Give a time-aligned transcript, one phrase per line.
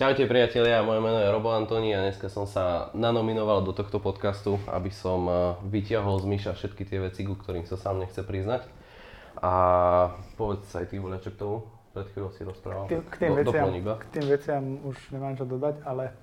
[0.00, 4.56] Čaute priatelia, moje meno je Robo Antoni a dneska som sa nanominoval do tohto podcastu,
[4.72, 5.36] aby som eh,
[5.68, 8.64] vytiahol z myša všetky tie veci, ku ktorým sa sám nechce priznať.
[9.44, 9.52] A
[10.40, 11.68] povedz sa aj ty, Voľa, čo k tomu?
[11.92, 12.88] Pred chvíľou si rozprával.
[12.88, 16.16] K, k, tým Do- veciam, k tým veciam už nemám čo dodať, ale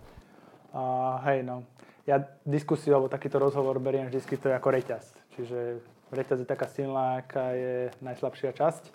[0.74, 1.62] uh, hej no,
[2.10, 2.18] ja
[2.50, 5.06] diskusiu alebo takýto rozhovor beriem vždy to ako reťaz.
[5.38, 5.86] Čiže
[6.18, 8.90] reťaz je taká silná, aká je najslabšia časť.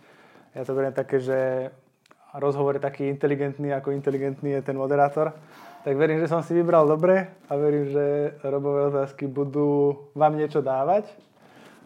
[0.58, 1.70] Ja to beriem také, že
[2.38, 5.32] rozhovor je taký inteligentný, ako inteligentný je ten moderátor.
[5.82, 10.62] Tak verím, že som si vybral dobre a verím, že robové otázky budú vám niečo
[10.62, 11.10] dávať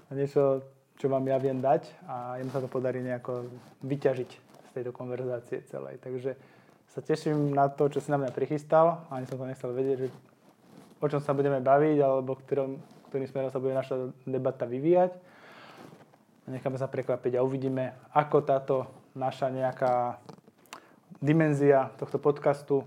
[0.07, 0.63] a niečo,
[1.01, 3.49] čo vám ja viem dať a im sa to podarí nejako
[3.83, 5.97] vyťažiť z tejto konverzácie celej.
[6.05, 6.37] Takže
[6.93, 9.09] sa teším na to, čo si na mňa prichystal.
[9.09, 10.09] Ani som to nechcel vedieť, že
[11.01, 12.77] o čom sa budeme baviť alebo ktorom,
[13.09, 15.13] ktorým smerom sa bude naša debata vyvíjať.
[16.47, 18.77] Necháme sa prekvapiť a uvidíme, ako táto
[19.17, 20.21] naša nejaká
[21.25, 22.85] dimenzia tohto podcastu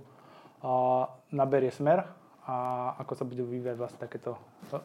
[1.34, 2.06] naberie smer
[2.45, 2.56] a
[3.02, 4.38] ako sa budú vyvíjať vlastne takéto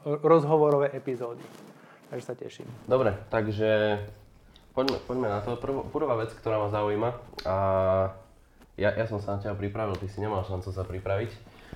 [0.05, 1.45] rozhovorové epizódy.
[2.09, 2.69] Takže sa teším.
[2.85, 4.01] Dobre, takže
[4.77, 5.57] poďme, poďme na to.
[5.57, 7.11] Prv, prvá vec, ktorá ma zaujíma,
[7.49, 7.57] a
[8.77, 11.31] ja, ja som sa na teba pripravil, ty si nemal šancu sa pripraviť.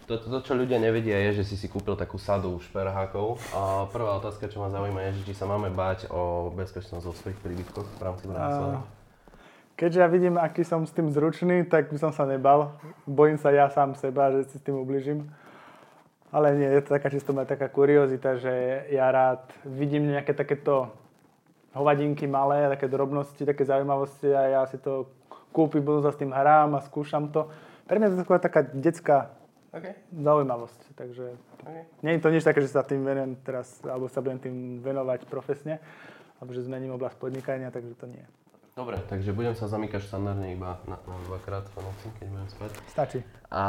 [0.08, 3.40] To, to, to, čo ľudia nevedia, je, že si si kúpil takú sadu šperhákov.
[3.52, 7.14] A prvá otázka, čo ma zaujíma, je, že či sa máme báť o bezpečnosť vo
[7.16, 8.97] svojich príbytkoch v rámci Bratislavy.
[9.78, 12.74] Keďže ja vidím, aký som s tým zručný, tak by som sa nebal.
[13.06, 15.30] Bojím sa ja sám seba, že si s tým ubližím.
[16.34, 20.90] Ale nie, je to taká čisto moja taká kuriozita, že ja rád vidím nejaké takéto
[21.78, 25.06] hovadinky malé, také drobnosti, také zaujímavosti a ja si to
[25.54, 27.46] kúpim, budú sa s tým hrám a skúšam to.
[27.86, 29.30] Pre mňa je to taková taká detská
[29.68, 30.00] Okay.
[30.16, 30.96] zaujímavosť.
[30.96, 31.84] Takže Okay.
[32.00, 35.28] nie je to nič také, že sa tým venujem teraz, alebo sa budem tým venovať
[35.28, 35.76] profesne,
[36.40, 38.24] alebo že zmením oblasť podnikania, takže to nie.
[38.78, 42.70] Dobre, takže budem sa zamykať štandardne iba na, na dvakrát v noci, keď budem spať.
[42.86, 43.18] Stačí.
[43.50, 43.64] A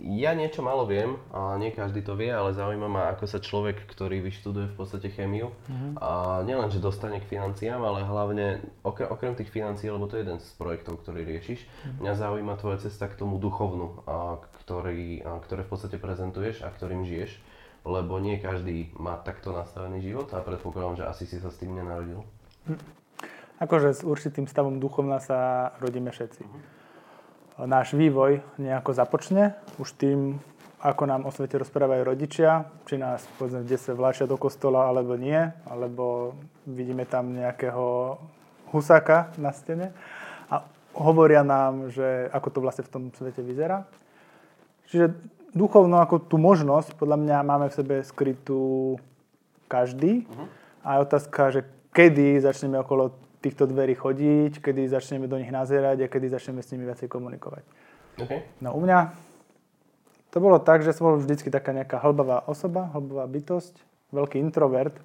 [0.00, 3.84] ja niečo malo viem, a nie každý to vie, ale zaujíma ma, ako sa človek,
[3.84, 5.52] ktorý vyštuduje v podstate chémiu,
[6.00, 10.24] a nielen, že dostane k financiám, ale hlavne okrem, okrem tých financií, lebo to je
[10.24, 11.60] jeden z projektov, ktorý riešiš,
[12.00, 16.72] mňa zaujíma tvoja cesta k tomu duchovnu, a, ktorý, a, ktoré v podstate prezentuješ a
[16.72, 17.36] ktorým žiješ,
[17.84, 21.76] lebo nie každý má takto nastavený život a predpokladám, že asi si sa s tým
[21.76, 22.24] nenarodil.
[23.62, 26.42] Akože s určitým stavom duchovna sa rodíme všetci.
[27.62, 30.42] Náš vývoj nejako započne už tým,
[30.82, 35.14] ako nám o svete rozprávajú rodičia, či nás povedzme v detstve vláčia do kostola alebo
[35.14, 35.38] nie,
[35.70, 36.34] alebo
[36.66, 38.18] vidíme tam nejakého
[38.74, 39.94] husáka na stene
[40.50, 40.66] a
[40.98, 43.86] hovoria nám, že ako to vlastne v tom svete vyzerá.
[44.90, 45.14] Čiže
[45.54, 48.98] duchovno ako tú možnosť, podľa mňa máme v sebe skrytú
[49.70, 50.26] každý.
[50.84, 51.60] A je otázka, že
[51.94, 56.72] kedy začneme okolo týchto dverí chodiť, kedy začneme do nich nazerať a kedy začneme s
[56.72, 57.64] nimi viacej komunikovať.
[58.16, 58.48] Okay.
[58.64, 59.12] No u mňa
[60.32, 63.76] to bolo tak, že som bol vždycky taká nejaká hlbavá osoba, hlbavá bytosť,
[64.10, 64.96] veľký introvert.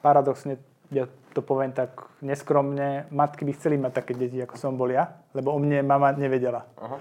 [0.00, 0.62] Paradoxne,
[0.94, 5.18] ja to poviem tak neskromne, matky by chceli mať také deti, ako som bol ja,
[5.34, 6.64] lebo o mne mama nevedela.
[6.80, 6.96] Aha.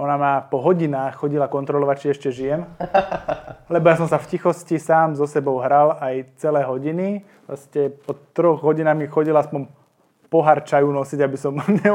[0.00, 2.64] Ona ma po hodinách chodila kontrolovať, či ešte žijem.
[3.74, 7.20] Lebo ja som sa v tichosti sám so sebou hral aj celé hodiny.
[7.44, 9.68] Vlastne po troch hodinách mi chodil aspoň
[10.30, 11.90] pohár čaju nosiť, aby som ne,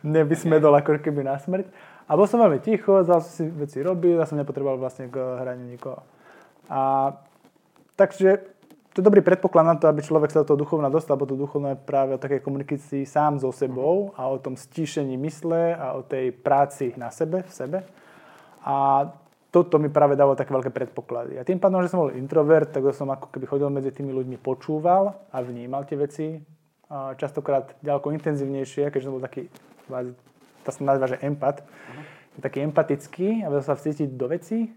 [0.00, 1.68] nevysmedol ako keby na smrť.
[2.04, 5.68] A bol som veľmi ticho, zase si veci robil, ja som nepotreboval vlastne k hraniu
[5.68, 6.04] nikoho.
[6.68, 7.12] A
[7.96, 8.54] takže
[8.94, 11.34] to je dobrý predpoklad na to, aby človek sa do toho duchovna dostal, lebo to
[11.34, 15.98] duchovno je práve o takej komunikácii sám so sebou a o tom stíšení mysle a
[15.98, 17.78] o tej práci na sebe, v sebe.
[18.62, 19.08] A
[19.50, 21.38] toto mi práve dalo také veľké predpoklady.
[21.38, 24.38] A tým pádom, že som bol introvert, tak som ako keby chodil medzi tými ľuďmi,
[24.38, 26.26] počúval a vnímal tie veci.
[26.92, 29.48] Častokrát ďaleko intenzívnejšie, keďže som bol taký,
[30.64, 31.64] to sa nazýva, že empat,
[32.38, 34.68] taký empatický a vedel sa vcítiť do vecí.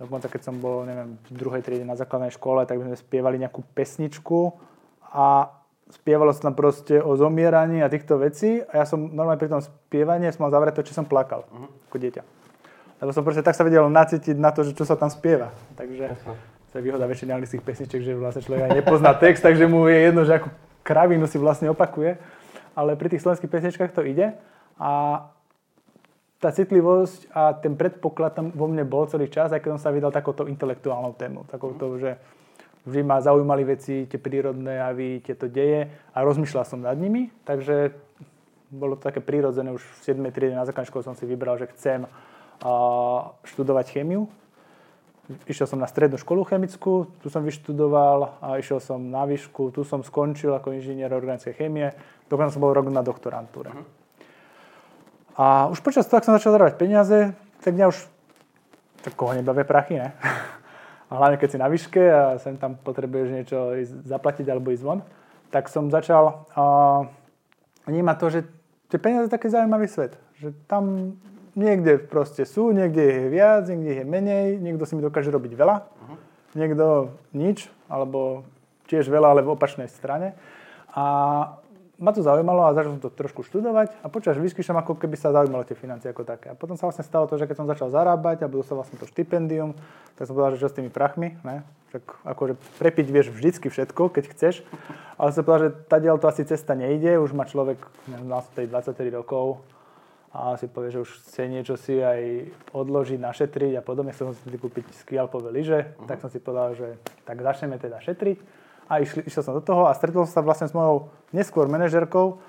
[0.00, 3.60] Dokonca keď som bol, neviem, v druhej triede na základnej škole, tak sme spievali nejakú
[3.76, 4.56] pesničku
[5.12, 5.52] a
[5.90, 9.60] spievalo sa tam proste o zomieraní a týchto vecí a ja som normálne pri tom
[9.60, 11.68] spievaní som mal zavreté, či som plakal uh-huh.
[11.90, 12.22] ako dieťa.
[13.02, 15.50] Lebo som proste tak sa vedel nacítiť na to, že čo sa tam spieva.
[15.74, 16.14] Takže
[16.70, 19.98] to je výhoda väčšiny anglických pesničiek, že vlastne človek aj nepozná text, takže mu je
[19.98, 20.48] jedno, že ako
[20.82, 22.16] kravinu si vlastne opakuje.
[22.74, 24.34] Ale pri tých slovenských pesničkách to ide.
[24.80, 25.22] A
[26.40, 29.92] tá citlivosť a ten predpoklad tam vo mne bol celý čas, aj keď som sa
[29.92, 31.44] vydal takouto intelektuálnou tému.
[31.44, 32.16] Takouto, že
[32.88, 37.28] vždy ma zaujímali veci, tie prírodné javy, tieto deje a rozmýšľal som nad nimi.
[37.44, 37.92] Takže
[38.72, 40.32] bolo to také prírodzené, už v 7.
[40.32, 42.08] triede na základnej škole som si vybral, že chcem
[43.44, 44.24] študovať chémiu.
[45.46, 49.86] Išiel som na strednú školu chemickú, tu som vyštudoval a išiel som na výšku, tu
[49.86, 51.94] som skončil ako inžinier organickej chémie,
[52.26, 53.70] dokonca som bol rok na doktorantúre.
[53.70, 53.86] Uh-huh.
[55.38, 57.30] A už počas toho, ak som začal zarábať peniaze,
[57.62, 57.98] tak mňa už
[59.00, 60.12] tak koho nebavia prachy, ne?
[61.10, 64.86] A hlavne keď si na výške a sem tam potrebuješ niečo ísť zaplatiť alebo ísť
[64.86, 65.02] von,
[65.50, 67.02] tak som začal uh,
[67.90, 68.40] vnímať to, že
[68.94, 70.14] tie peniaze je taký zaujímavý svet.
[70.38, 71.18] Že tam
[71.54, 75.76] niekde proste sú, niekde je viac, niekde je menej, niekto si mi dokáže robiť veľa,
[75.82, 76.16] uh-huh.
[76.58, 78.46] niekto nič, alebo
[78.90, 80.34] tiež veľa, ale v opačnej strane.
[80.90, 81.04] A
[82.00, 85.20] ma to zaujímalo a začal som to trošku študovať a počas výšky som ako keby
[85.20, 86.48] sa zaujímalo tie financie ako také.
[86.48, 89.04] A potom sa vlastne stalo to, že keď som začal zarábať a dostal vlastne to
[89.04, 89.76] štipendium,
[90.16, 91.60] tak som povedal, že čo s tými prachmi, ne?
[91.92, 94.64] Tak akože prepiť vieš vždycky všetko, keď chceš.
[95.20, 97.76] Ale som povedal, že tadiaľ to asi cesta nejde, už má človek,
[98.08, 99.60] neviem, 23 rokov
[100.30, 104.14] a si povie, že už chce niečo si aj odložiť, našetriť a podobne.
[104.14, 106.06] Chcel som si kúpiť skialpové lyže, uh-huh.
[106.06, 108.38] tak som si povedal, že tak začneme teda šetriť
[108.90, 112.42] a išli, išiel som do toho a stretol som sa vlastne s mojou neskôr manažerkou,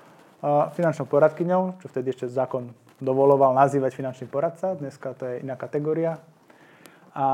[0.74, 6.18] finančnou poradkyňou, čo vtedy ešte zákon dovoloval nazývať finančný poradca, dneska to je iná kategória.
[7.14, 7.26] A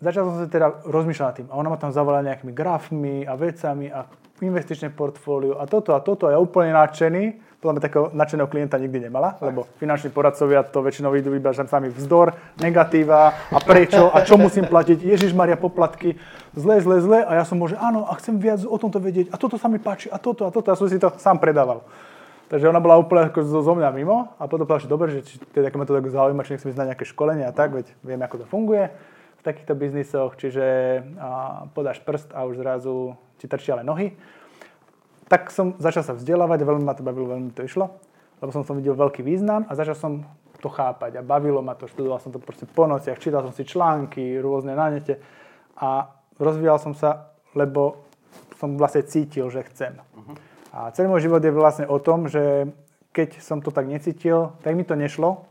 [0.00, 1.48] začal som sa teda rozmýšľať nad tým.
[1.52, 4.08] A ona ma tam zavolala nejakými grafmi a vecami a
[4.42, 5.60] investičné portfólio.
[5.62, 6.26] A toto a toto.
[6.26, 7.54] A ja úplne nadšený.
[7.62, 11.88] Podľa mňa takého nadšeného klienta nikdy nemala, lebo finanční poradcovia to väčšinou idú iba sami
[11.88, 13.32] vzdor, negatíva.
[13.48, 14.12] A prečo?
[14.12, 16.12] A čo musím platiť, Ježiš Maria poplatky,
[16.52, 17.24] zle, zle, zle.
[17.24, 19.32] A ja som môže, áno, a chcem viac o tomto vedieť.
[19.32, 20.68] A toto sa mi páči a toto a toto.
[20.68, 21.88] A som si to sám predával.
[22.52, 24.28] Takže ona bola úplne ako zo, zo mňa mimo.
[24.36, 26.80] A potom povedala, že dobre, že či teda, ma to tak zaujíma, či nechcem ísť
[26.84, 28.92] na nejaké školenie a tak, veď vieme, ako to funguje
[29.40, 30.64] v takýchto biznisoch, čiže
[31.16, 34.14] a, podáš prst a už zrazu ti trčia len nohy
[35.28, 37.96] tak som začal sa vzdelávať a veľmi ma to bavilo, veľmi to išlo,
[38.40, 40.12] lebo som som videl veľký význam a začal som
[40.60, 43.68] to chápať a bavilo ma to, študoval som to proste po nociach, čítal som si
[43.68, 45.20] články rôzne na nete
[45.76, 46.08] a
[46.40, 48.04] rozvíjal som sa, lebo
[48.56, 49.98] som vlastne cítil, že chcem.
[49.98, 50.36] Uh-huh.
[50.72, 52.70] A celý môj život je vlastne o tom, že
[53.12, 55.44] keď som to tak necítil, tak mi to nešlo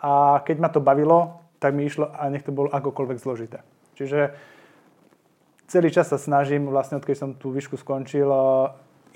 [0.00, 3.62] a keď ma to bavilo, tak mi išlo a nech to bolo akokoľvek zložité.
[3.94, 4.34] Čiže
[5.72, 8.28] celý čas sa snažím, vlastne odkedy som tú výšku skončil,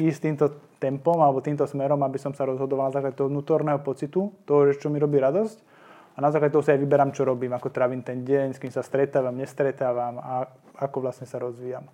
[0.01, 0.47] ísť týmto
[0.81, 4.89] tempom alebo týmto smerom, aby som sa rozhodoval na základe toho vnútorného pocitu, toho, čo
[4.89, 5.77] mi robí radosť.
[6.17, 8.73] A na základe toho si aj vyberám, čo robím, ako trávim ten deň, s kým
[8.73, 10.49] sa stretávam, nestretávam a
[10.81, 11.85] ako vlastne sa rozvíjam.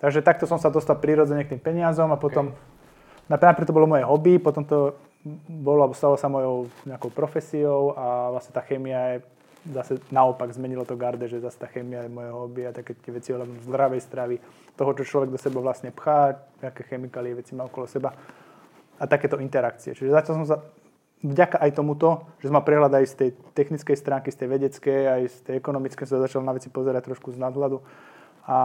[0.00, 3.28] Takže takto som sa dostal prirodzene k tým peniazom a potom, okay.
[3.28, 4.96] napríklad to bolo moje hobby, potom to
[5.48, 10.94] bolo, stalo sa mojou nejakou profesiou a vlastne tá chémia je zase naopak zmenilo to
[10.94, 14.36] garde, že zase tá chemia je moje hobby a také tie veci ohľadom zdravej stravy,
[14.78, 18.14] toho, čo človek do seba vlastne pchá, aké chemikálie veci má okolo seba
[18.98, 19.94] a takéto interakcie.
[19.94, 20.56] Čiže začal som sa
[21.22, 25.00] vďaka aj tomuto, že som mal prehľad aj z tej technickej stránky, z tej vedeckej,
[25.06, 27.82] aj z tej ekonomickej, som začal na veci pozerať trošku z nadhľadu.
[28.46, 28.58] A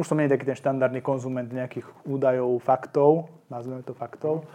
[0.00, 4.48] už som nie taký ten štandardný konzument nejakých údajov, faktov, nazveme to faktov,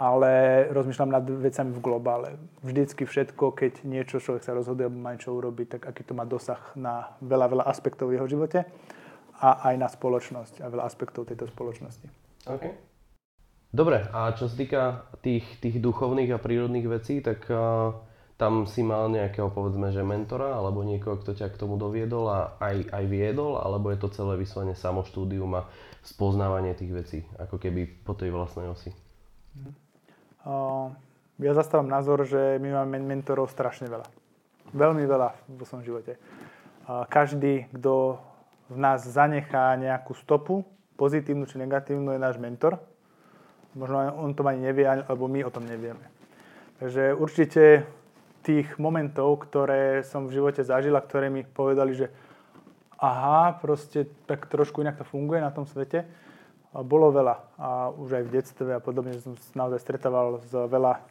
[0.00, 2.28] ale rozmýšľam nad vecami v globále.
[2.64, 6.24] Vždycky všetko, keď niečo človek sa rozhoduje alebo má niečo urobiť, tak aký to má
[6.24, 8.64] dosah na veľa, veľa aspektov v jeho živote
[9.44, 12.08] a aj na spoločnosť a veľa aspektov tejto spoločnosti.
[12.48, 12.64] OK.
[13.70, 14.82] Dobre, a čo sa týka
[15.20, 17.92] tých, tých duchovných a prírodných vecí, tak uh,
[18.40, 22.56] tam si mal nejakého, povedzme, že mentora, alebo niekoho, kto ťa k tomu doviedol a
[22.56, 25.68] aj, aj viedol, alebo je to celé vyslovene samoštúdium a
[26.00, 28.96] spoznávanie tých vecí, ako keby po tej vlastnej osi?
[29.60, 29.89] Mm.
[31.40, 34.08] Ja zastávam názor, že my máme mentorov strašne veľa.
[34.72, 36.20] Veľmi veľa vo svojom živote.
[36.88, 38.20] Každý, kto
[38.70, 40.62] v nás zanechá nejakú stopu,
[40.94, 42.78] pozitívnu či negatívnu, je náš mentor.
[43.72, 46.02] Možno on to ani nevie, alebo my o tom nevieme.
[46.82, 47.88] Takže určite
[48.40, 52.08] tých momentov, ktoré som v živote zažil a ktoré mi povedali, že
[52.96, 56.08] aha, proste tak trošku inak to funguje na tom svete,
[56.74, 57.36] bolo veľa.
[57.58, 61.02] A už aj v detstve a podobne som naozaj stretával s veľa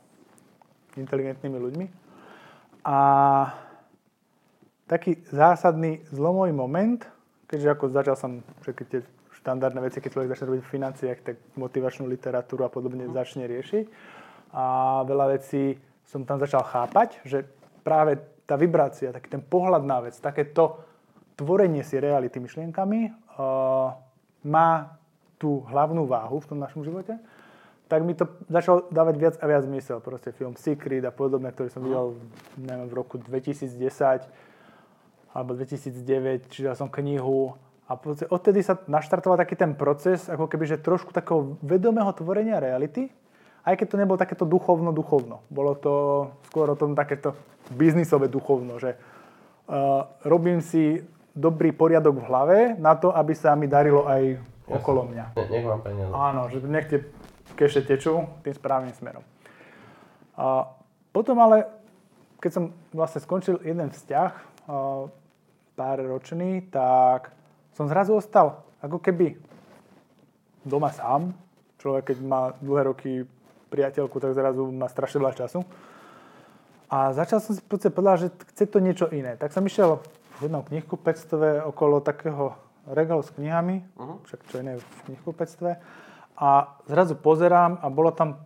[0.95, 1.85] inteligentnými ľuďmi.
[2.87, 2.97] A
[4.87, 7.03] taký zásadný zlomový moment,
[7.45, 8.31] keďže ako začal som
[8.63, 8.99] všetky tie
[9.39, 13.15] štandardné veci, keď človek začne robiť v financiách, tak motivačnú literatúru a podobne uh-huh.
[13.15, 13.85] začne riešiť.
[14.55, 14.65] A
[15.05, 15.77] veľa vecí
[16.09, 17.45] som tam začal chápať, že
[17.85, 18.17] práve
[18.49, 20.81] tá vibrácia, taký ten pohľad na vec, takéto
[21.37, 23.93] tvorenie si reality myšlienkami uh,
[24.43, 24.98] má
[25.39, 27.15] tú hlavnú váhu v tom našom živote,
[27.89, 29.97] tak mi to začalo dávať viac a viac zmysel.
[29.97, 32.21] Proste film Secret a podobne, ktorý som videl
[32.59, 34.29] neviem, v roku 2010
[35.33, 37.57] alebo 2009, čítal som knihu
[37.89, 37.97] a
[38.29, 43.09] odtedy sa naštartoval taký ten proces, ako keby, že trošku takého vedomého tvorenia reality,
[43.65, 45.41] aj keď to nebolo takéto duchovno-duchovno.
[45.49, 45.93] Bolo to
[46.53, 47.33] skôr o tom takéto
[47.73, 51.01] biznisové duchovno, že uh, robím si
[51.33, 54.37] dobrý poriadok v hlave na to, aby sa mi darilo aj
[54.69, 55.25] okolo mňa.
[55.35, 56.13] Ne, nech mám peniaze.
[56.13, 57.03] Áno, že nech tie
[57.57, 59.25] keše tečú tým správnym smerom.
[60.37, 60.69] A
[61.11, 61.67] potom ale
[62.39, 62.63] keď som
[62.95, 64.31] vlastne skončil jeden vzťah,
[65.75, 67.35] pár ročný, tak
[67.75, 69.35] som zrazu ostal ako keby
[70.63, 71.35] doma sám.
[71.79, 73.11] Človek, keď má dlhé roky
[73.71, 75.63] priateľku, tak zrazu má strašne veľa času.
[76.89, 79.35] A začal som si povedať, že chce to niečo iné.
[79.35, 80.01] Tak som išiel
[80.39, 82.55] v jednom knihkupectve okolo takého
[82.89, 84.17] regálu s knihami, uh-huh.
[84.25, 85.77] však čo iné v knihkupectve.
[86.39, 86.49] A
[86.87, 88.43] zrazu pozerám a bola tam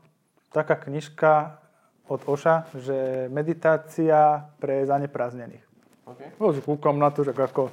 [0.52, 1.62] taká knižka
[2.10, 5.66] od Oša, že meditácia pre zaneprázdnených.
[6.04, 6.36] Okay.
[6.36, 7.72] No, kúkam na to, že ako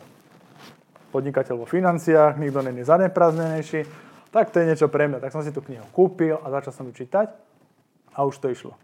[1.10, 3.82] podnikateľ vo financiách, nikto není zaneprázdnenejší,
[4.30, 5.18] tak to je niečo pre mňa.
[5.18, 7.34] Tak som si tú knihu kúpil a začal som ju čítať
[8.14, 8.78] a už to išlo.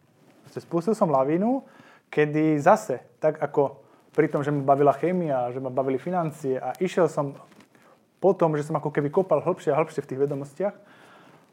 [0.50, 1.62] Spustil som lavínu,
[2.10, 3.78] kedy zase, tak ako
[4.16, 7.36] pri tom, že ma bavila chémia, že ma bavili financie a išiel som
[8.20, 10.76] po tom, že som ako keby kopal hĺbšie a hĺbšie v tých vedomostiach,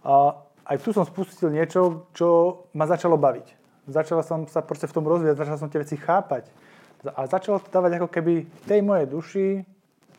[0.04, 0.36] a
[0.68, 3.48] aj tu som spustil niečo, čo ma začalo baviť.
[3.88, 6.48] Začal som sa proste v tom rozvíjať, začal som tie veci chápať
[7.04, 9.48] a začalo to dávať ako keby tej mojej duši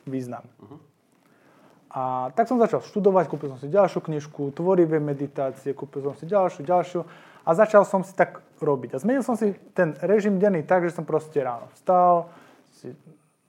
[0.04, 0.44] význam.
[0.60, 0.76] Uh-huh.
[1.96, 6.28] A tak som začal študovať, kúpil som si ďalšiu knižku, tvorivé meditácie, kúpil som si
[6.28, 7.00] ďalšiu, ďalšiu
[7.44, 8.96] a začal som si tak robiť.
[8.96, 12.28] A zmenil som si ten režim denný tak, že som proste ráno vstal,
[12.76, 12.92] si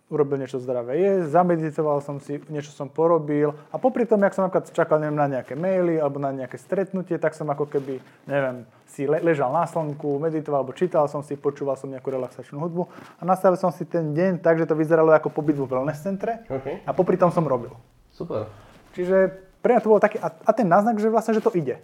[0.05, 4.45] urobil niečo zdravé jesť, zameditoval som si, niečo som porobil a popri tom, jak som
[4.45, 7.97] napríklad čakal neviem, na nejaké maily alebo na nejaké stretnutie, tak som ako keby,
[8.29, 12.61] neviem, si le- ležal na slnku, meditoval alebo čítal som si, počúval som nejakú relaxačnú
[12.61, 12.85] hudbu
[13.17, 16.45] a nastavil som si ten deň tak, že to vyzeralo ako pobyt vo wellness centre
[16.53, 16.85] okay.
[16.85, 17.73] a popri tom som robil.
[18.13, 18.45] Super.
[18.93, 19.33] Čiže
[19.65, 21.81] pre mňa to bolo taký, a, a ten náznak, že vlastne, že to ide.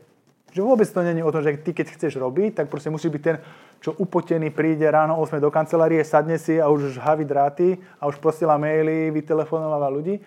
[0.52, 3.22] Že vôbec to není o tom, že ty keď chceš robiť, tak proste musí byť
[3.24, 3.40] ten,
[3.80, 8.20] čo upotený príde ráno 8 do kancelárie, sadne si a už žhaví dráty a už
[8.20, 10.20] posiela maily, vytelefonováva ľudí.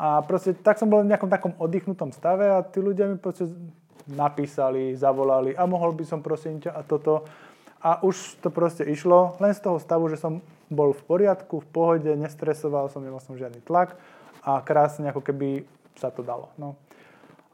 [0.00, 3.50] A proste tak som bol v nejakom takom oddychnutom stave a tí ľudia mi proste
[4.08, 7.28] napísali, zavolali a mohol by som prosím ťa a toto.
[7.84, 10.40] A už to proste išlo len z toho stavu, že som
[10.72, 14.00] bol v poriadku, v pohode, nestresoval som, nemal som žiadny tlak
[14.42, 16.48] a krásne ako keby sa to dalo.
[16.56, 16.74] No.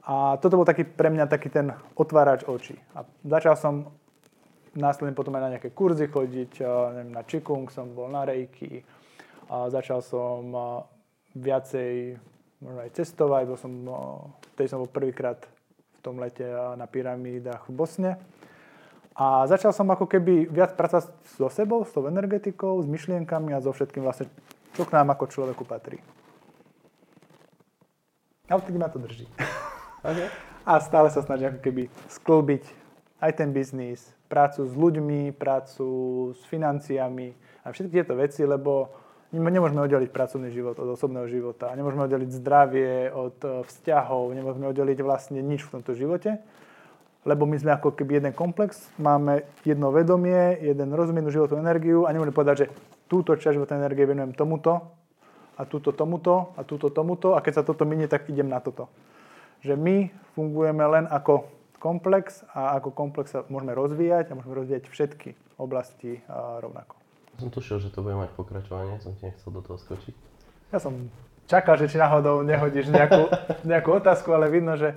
[0.04, 2.76] A toto bol taký pre mňa taký ten otvárač očí.
[2.92, 3.74] A začal som
[4.76, 8.84] následne potom aj na nejaké kurzy chodiť, neviem, na Qigong som bol, na Reiki.
[9.48, 10.44] A začal som
[11.32, 12.20] viacej
[12.60, 13.72] možno aj cestovať, bol som,
[14.56, 16.44] tej som bol prvýkrát v tom lete
[16.76, 18.12] na pyramídach v Bosne.
[19.14, 21.06] A začal som ako keby viac pracovať
[21.38, 24.26] so sebou, s tou energetikou, s myšlienkami a so všetkým vlastne,
[24.74, 26.02] čo k nám ako človeku patrí.
[28.50, 29.24] A odtedy ma to drží.
[30.04, 30.28] Okay.
[30.68, 32.64] A stále sa snažím ako keby sklbiť
[33.24, 35.88] aj ten biznis, prácu s ľuďmi, prácu
[36.36, 37.32] s financiami
[37.64, 38.92] a všetky tieto veci, lebo
[39.32, 44.98] nemôžeme oddeliť pracovný život od osobného života, nemôžeme oddeliť zdravie od e, vzťahov, nemôžeme oddeliť
[45.00, 46.36] vlastne nič v tomto živote,
[47.24, 52.12] lebo my sme ako keby jeden komplex, máme jedno vedomie, jeden rozumienú životnú energiu a
[52.12, 52.70] nemôžeme povedať, že
[53.08, 54.84] túto časť životnej energie venujem tomuto
[55.56, 58.92] a túto tomuto a túto tomuto a keď sa toto minie, tak idem na toto
[59.64, 61.48] že my fungujeme len ako
[61.80, 66.20] komplex a ako komplex sa môžeme rozvíjať a môžeme rozvíjať všetky oblasti
[66.60, 67.00] rovnako.
[67.40, 70.14] Som tušil, že to bude mať pokračovanie, som ti nechcel do toho skočiť.
[70.70, 71.10] Ja som
[71.50, 73.26] čakal, že či náhodou nehodíš nejakú,
[73.72, 74.94] nejakú otázku, ale vidno, že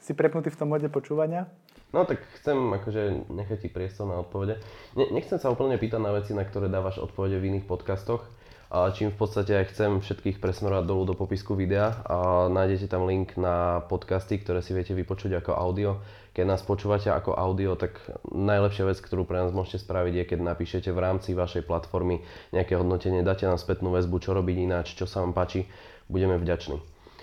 [0.00, 1.48] si prepnutý v tom mode počúvania.
[1.90, 4.62] No tak chcem akože nechať ti priestor na odpovede.
[4.94, 8.22] Ne, nechcem sa úplne pýtať na veci, na ktoré dávaš odpovede v iných podcastoch,
[8.70, 13.34] čím v podstate aj chcem všetkých presmerovať dolu do popisku videa a nájdete tam link
[13.34, 15.98] na podcasty, ktoré si viete vypočuť ako audio.
[16.30, 17.98] Keď nás počúvate ako audio, tak
[18.30, 22.22] najlepšia vec, ktorú pre nás môžete spraviť je, keď napíšete v rámci vašej platformy
[22.54, 25.66] nejaké hodnotenie, dáte nám spätnú väzbu, čo robiť ináč, čo sa vám páči,
[26.06, 26.78] budeme vďační.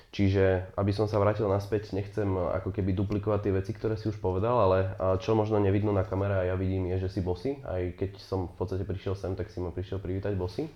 [0.07, 4.19] Čiže, aby som sa vrátil naspäť, nechcem ako keby duplikovať tie veci, ktoré si už
[4.19, 7.59] povedal, ale čo možno nevidno na kamere a ja vidím je, že si bosy.
[7.67, 10.71] Aj keď som v podstate prišiel sem, tak si ma prišiel privítať bosy.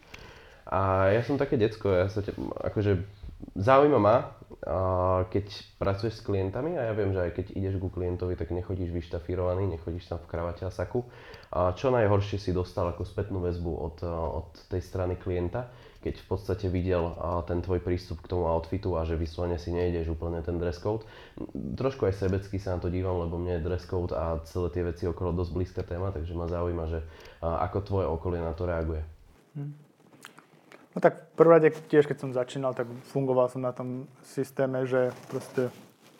[0.71, 2.31] A ja som také decko, ja sa te,
[2.63, 3.03] akože
[3.59, 4.31] zaujíma ma,
[5.27, 5.45] keď
[5.81, 9.67] pracuješ s klientami a ja viem, že aj keď ideš ku klientovi, tak nechodíš vyštafírovaný,
[9.67, 11.01] nechodíš tam v kravate a saku.
[11.51, 15.67] A čo najhoršie si dostal ako spätnú väzbu od, od tej strany klienta,
[16.05, 17.09] keď v podstate videl
[17.49, 21.03] ten tvoj prístup k tomu outfitu a že vyslovene si nejdeš úplne ten dress code.
[21.53, 24.83] Trošku aj sebecky sa na to dívam, lebo mne je dress code a celé tie
[24.85, 26.99] veci okolo dosť blízka téma, takže ma zaujíma, že
[27.41, 29.01] ako tvoje okolie na to reaguje.
[29.57, 29.73] Hmm.
[30.91, 34.83] No tak v prvom rade tiež, keď som začínal, tak fungoval som na tom systéme,
[34.83, 35.71] že proste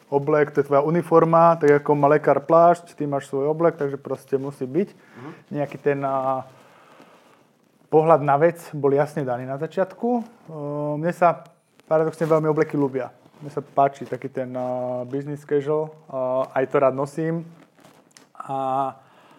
[0.08, 4.00] oblek, to je tvoja uniforma, tak ako má lekár plášť, ty máš svoj oblek, takže
[4.00, 4.90] proste musí byť.
[4.92, 5.32] Uh-huh.
[5.56, 6.44] Nejaký ten a,
[7.92, 10.08] pohľad na vec bol jasne daný na začiatku.
[10.48, 11.44] Uh, mne sa
[11.88, 13.12] paradoxne veľmi obleky ľúbia.
[13.44, 17.44] Mne sa páči taký ten uh, business casual, uh, aj to rád nosím.
[18.36, 18.92] A,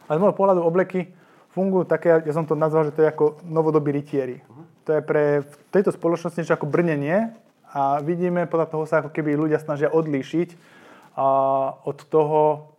[0.05, 1.13] a z môjho pohľadu obleky
[1.53, 4.41] fungujú také, ja som to nazval, že to je ako novodobí rytieri.
[4.87, 7.31] To je pre v tejto spoločnosti niečo ako brnenie
[7.71, 10.49] a vidíme, podľa toho sa ako keby ľudia snažia odlíšiť
[11.17, 11.27] a,
[11.87, 12.73] od toho,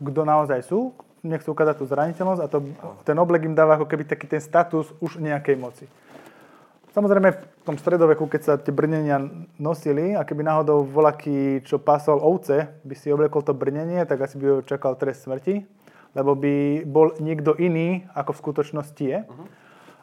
[0.00, 2.58] kto naozaj sú, nechcú ukázať tú zraniteľnosť a to,
[3.06, 5.86] ten oblek im dáva ako keby taký ten status už nejakej moci.
[6.92, 9.16] Samozrejme v tom stredoveku, keď sa tie brnenia
[9.56, 14.36] nosili a keby náhodou volaký, čo pásol ovce, by si oblekol to brnenie, tak asi
[14.36, 15.64] by ho čakal trest smrti,
[16.12, 19.18] lebo by bol niekto iný, ako v skutočnosti je.
[19.24, 19.46] Uh-huh.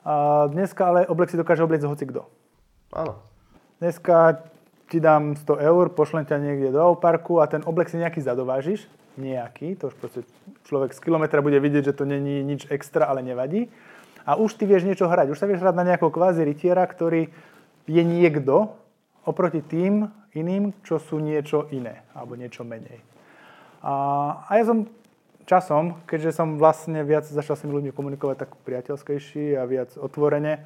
[0.10, 2.26] A dneska ale oblek si dokáže obliecť hoci kto.
[2.98, 3.22] Áno.
[3.78, 4.42] Dneska
[4.90, 8.90] ti dám 100 eur, pošlem ťa niekde do parku a ten oblek si nejaký zadovážiš,
[9.22, 10.22] nejaký, to už proste
[10.66, 13.70] človek z kilometra bude vidieť, že to není nič extra, ale nevadí
[14.26, 15.30] a už ty vieš niečo hrať.
[15.30, 17.30] Už sa vieš hrať na nejakého kvázi rytiera, ktorý
[17.86, 18.74] je niekto
[19.30, 23.02] oproti tým iným, čo sú niečo iné alebo niečo menej.
[23.86, 23.94] A,
[24.46, 24.90] a ja som
[25.50, 30.62] časom, keďže som vlastne viac začal s tými ľuďmi komunikovať tak priateľskejší a viac otvorene,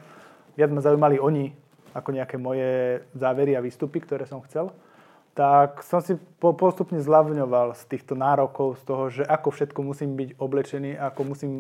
[0.60, 1.56] viac ma zaujímali oni
[1.96, 4.76] ako nejaké moje závery a výstupy, ktoré som chcel,
[5.34, 10.30] tak som si postupne zľavňoval z týchto nárokov, z toho, že ako všetko musím byť
[10.38, 11.54] oblečený, ako musím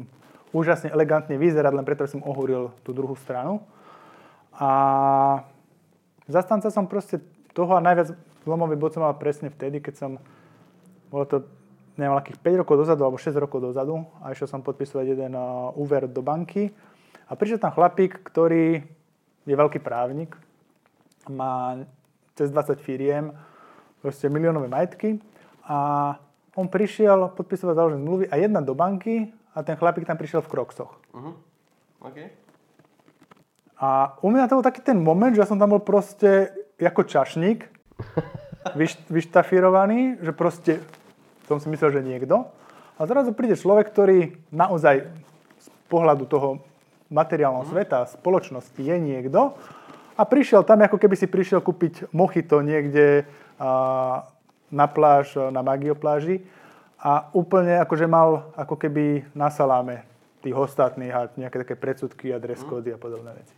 [0.53, 3.63] úžasne elegantne vyzerať, len preto, že som ohúril tú druhú stranu.
[4.53, 4.69] A
[6.29, 7.17] zastanca som proste
[7.57, 8.13] toho a najviac
[8.45, 10.11] zlomový bod som mal presne vtedy, keď som,
[11.09, 11.37] bolo to
[11.97, 15.69] neviem, akých 5 rokov dozadu alebo 6 rokov dozadu a išiel som podpisovať jeden uh,
[15.77, 16.73] úver do banky
[17.29, 18.81] a prišiel tam chlapík, ktorý
[19.43, 20.33] je veľký právnik,
[21.29, 21.83] má
[22.33, 23.31] cez 20 firiem,
[24.01, 25.21] proste miliónové majetky
[25.63, 26.11] a
[26.53, 30.51] on prišiel podpisovať založené zmluvy a jedna do banky a ten chlapík tam prišiel v
[30.51, 30.91] kroksoch.
[31.13, 31.33] Uh-huh.
[32.03, 32.35] Okay.
[33.79, 37.07] A u mňa to bol taký ten moment, že ja som tam bol proste ako
[37.07, 37.63] čašník,
[38.79, 40.83] vyš, vyštafírovaný, že proste
[41.47, 42.47] som si myslel, že niekto.
[42.97, 45.09] A zrazu príde človek, ktorý naozaj
[45.59, 46.49] z pohľadu toho
[47.09, 47.73] materiálneho uh-huh.
[47.73, 49.53] sveta, spoločnosti je niekto
[50.13, 53.25] a prišiel tam, ako keby si prišiel kúpiť mochito niekde
[53.57, 54.25] a,
[54.69, 56.45] na pláž, na Magiopláži
[56.97, 60.05] a úplne akože mal ako keby na saláme
[60.45, 63.55] tých ostatných a nejaké také predsudky a dress cody a podobné veci.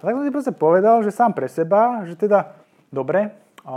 [0.00, 2.52] A tak som si proste povedal, že sám pre seba, že teda
[2.92, 3.32] dobre,
[3.66, 3.76] a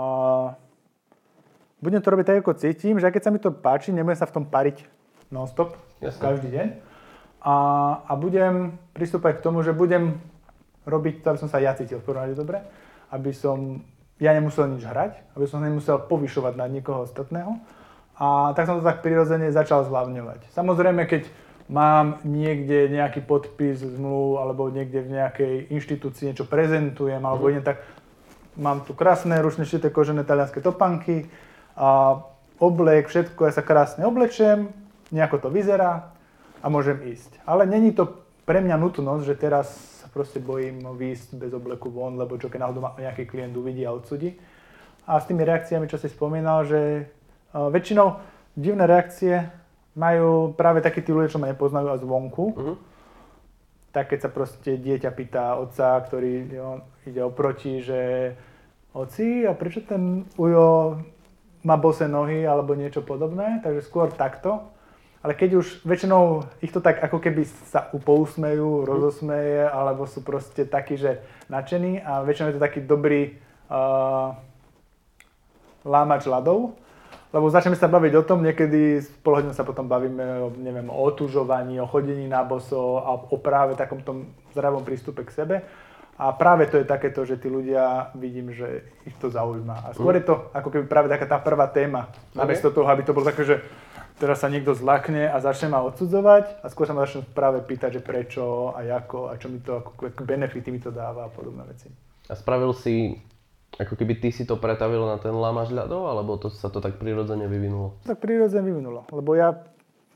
[1.79, 4.35] budem to robiť tak, ako cítim, že keď sa mi to páči, nebudem sa v
[4.35, 4.83] tom pariť
[5.31, 6.21] non-stop, Jasne.
[6.21, 6.67] každý deň.
[7.39, 7.55] A,
[8.03, 10.19] a budem pristúpať k tomu, že budem
[10.83, 12.59] robiť to, aby som sa ja cítil v prvom dobre,
[13.13, 13.79] aby som
[14.19, 17.55] ja nemusel nič hrať, aby som nemusel povyšovať na nikoho ostatného,
[18.19, 20.51] a tak som to tak prirodzene začal zľavňovať.
[20.51, 21.31] Samozrejme, keď
[21.71, 27.49] mám niekde nejaký podpis zmluv alebo niekde v nejakej inštitúcii niečo prezentujem alebo mm.
[27.55, 27.77] idem, tak
[28.59, 31.31] mám tu krásne ručne šité kožené talianské topanky
[31.79, 32.19] a
[32.59, 34.67] oblek, všetko, ja sa krásne oblečem,
[35.15, 36.11] nejako to vyzerá
[36.59, 37.39] a môžem ísť.
[37.47, 39.67] Ale není to pre mňa nutnosť, že teraz
[40.03, 43.87] sa proste bojím výjsť bez obleku von, lebo čo keď náhodou ma nejaký klient uvidí
[43.87, 44.35] a odsudí.
[45.07, 47.09] A s tými reakciami, čo si spomínal, že
[47.49, 48.21] Väčšinou
[48.53, 49.49] divné reakcie
[49.97, 52.45] majú práve takí tí ľudia, čo ma nepoznajú a zvonku.
[52.53, 52.75] Uh-huh.
[53.89, 56.69] Tak keď sa proste dieťa pýta otca, ktorý jo,
[57.09, 58.33] ide oproti, že
[58.93, 61.01] oci, a prečo ten ujo
[61.63, 64.71] má bose nohy alebo niečo podobné, takže skôr takto.
[65.19, 70.63] Ale keď už väčšinou ich to tak ako keby sa upousmejú, rozosmeje, alebo sú proste
[70.63, 71.19] takí, že
[71.51, 73.35] nadšení a väčšinou je to taký dobrý
[73.67, 74.31] uh,
[75.83, 76.79] lámač ľadov,
[77.35, 80.97] lebo začneme sa baviť o tom, niekedy pol hodinu sa potom bavíme o, neviem, o
[80.97, 84.23] otužovaní, o chodení na boso a o práve takomto
[84.55, 85.55] zdravom prístupe k sebe.
[86.19, 89.87] A práve to je takéto, že tí ľudia, vidím, že ich to zaujíma.
[89.87, 92.11] A skôr je to ako keby práve taká tá prvá téma.
[92.35, 93.55] Namiesto toho, aby to bolo také, že
[94.19, 97.97] teraz sa niekto zlakne a začne ma odsudzovať a skôr sa ma začne práve pýtať,
[97.97, 101.63] že prečo a ako a čo mi to, ako benefity mi to dáva a podobné
[101.63, 101.87] veci.
[102.27, 103.15] A spravil si
[103.79, 106.99] ako keby ty si to pretavil na ten lamaž ľadov, alebo to sa to tak
[106.99, 107.95] prirodzene vyvinulo?
[108.03, 109.55] Tak prirodzene vyvinulo, lebo ja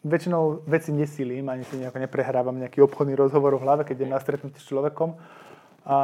[0.04, 4.20] väčšinou veci nesilím, ani si nejako neprehrávam nejaký obchodný rozhovor v hlave, keď idem na
[4.20, 5.16] stretnutie s človekom.
[5.84, 5.98] A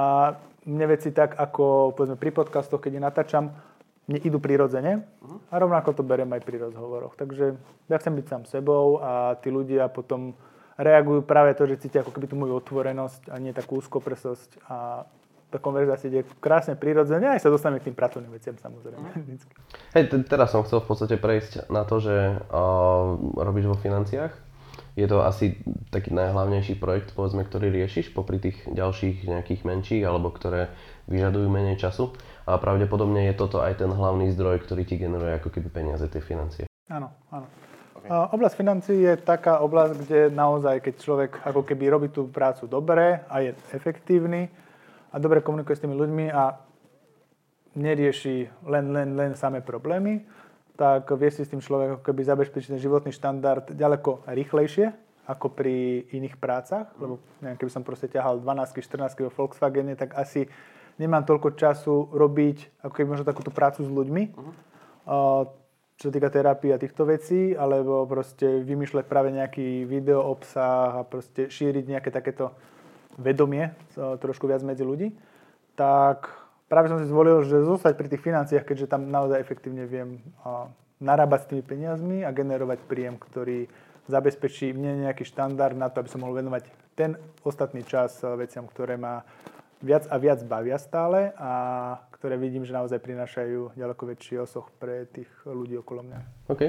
[0.68, 3.56] mne veci tak, ako povedzme pri podcastoch, keď ich natáčam,
[4.10, 5.06] mne idú prirodzene
[5.54, 7.14] a rovnako to berem aj pri rozhovoroch.
[7.14, 7.54] Takže
[7.88, 10.34] ja chcem byť sám sebou a tí ľudia potom
[10.82, 15.06] reagujú práve to, že cítia ako keby tú moju otvorenosť a nie takú úzkoprsosť a
[15.50, 19.08] tá konverzácia ide krásne prirodzene, aj sa dostaneme k tým pracovným veciam samozrejme.
[19.18, 19.42] Mm.
[19.98, 24.49] Hej, teraz som chcel v podstate prejsť na to, že uh, robíš vo financiách.
[24.98, 25.60] Je to asi
[25.94, 30.74] taký najhlavnejší projekt, povedzme, ktorý riešiš popri tých ďalších nejakých menších, alebo ktoré
[31.10, 32.14] vyžadujú menej času.
[32.50, 36.22] A pravdepodobne je toto aj ten hlavný zdroj, ktorý ti generuje ako keby peniaze, tie
[36.22, 36.66] financie.
[36.90, 37.46] Áno, áno.
[38.00, 38.10] Okay.
[38.10, 43.22] Oblasť financií je taká oblasť, kde naozaj, keď človek ako keby robí tú prácu dobre
[43.28, 44.50] a je efektívny
[45.12, 46.58] a dobre komunikuje s tými ľuďmi a
[47.76, 50.26] nerieši len, len, len samé problémy,
[50.80, 54.96] tak vie si s tým človek keby zabezpečiť životný štandard ďaleko rýchlejšie
[55.28, 60.16] ako pri iných prácach, lebo neviem, keby som proste ťahal 12 14 vo Volkswagene, tak
[60.16, 60.48] asi
[60.98, 64.24] nemám toľko času robiť ako keby možno takúto prácu s ľuďmi.
[64.34, 64.56] Uh-huh
[66.00, 71.04] čo sa týka terapie a týchto vecí, alebo proste vymýšľať práve nejaký video obsah a
[71.04, 72.56] proste šíriť nejaké takéto
[73.20, 75.12] vedomie trošku viac medzi ľudí,
[75.76, 76.32] tak
[76.70, 80.22] práve som si zvolil, že zostať pri tých financiách, keďže tam naozaj efektívne viem
[81.02, 83.66] narábať s tými peniazmi a generovať príjem, ktorý
[84.06, 88.96] zabezpečí mne nejaký štandard na to, aby som mohol venovať ten ostatný čas veciam, ktoré
[88.96, 89.26] ma
[89.80, 91.52] viac a viac bavia stále a
[92.20, 96.20] ktoré vidím, že naozaj prinášajú ďaleko väčší osoch pre tých ľudí okolo mňa.
[96.52, 96.62] OK.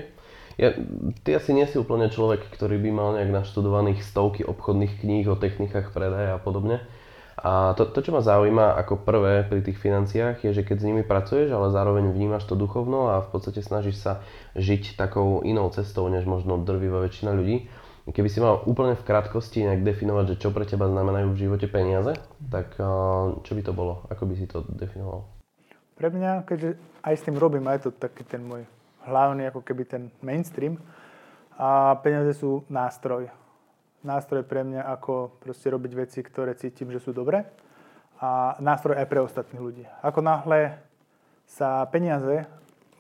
[0.55, 0.79] Ja,
[1.27, 5.35] ty asi nie si úplne človek, ktorý by mal nejak naštudovaných stovky obchodných kníh o
[5.35, 6.87] technikách predaja a podobne.
[7.39, 10.87] A to, to, čo ma zaujíma ako prvé pri tých financiách, je, že keď s
[10.91, 14.13] nimi pracuješ, ale zároveň vnímaš to duchovno a v podstate snažíš sa
[14.59, 17.71] žiť takou inou cestou, než možno drvivá väčšina ľudí.
[18.11, 21.71] Keby si mal úplne v krátkosti nejak definovať, že čo pre teba znamenajú v živote
[21.71, 22.19] peniaze,
[22.51, 22.75] tak
[23.47, 24.03] čo by to bolo?
[24.11, 25.31] Ako by si to definoval?
[25.95, 28.67] Pre mňa, keďže aj s tým robím, aj to taký ten môj
[29.07, 30.81] hlavný, ako keby ten mainstream,
[31.61, 33.29] a peniaze sú nástroj.
[34.01, 37.45] Nástroj pre mňa, ako proste robiť veci, ktoré cítim, že sú dobré.
[38.21, 39.85] A nástroj aj pre ostatných ľudí.
[40.01, 40.81] Ako náhle
[41.45, 42.49] sa peniaze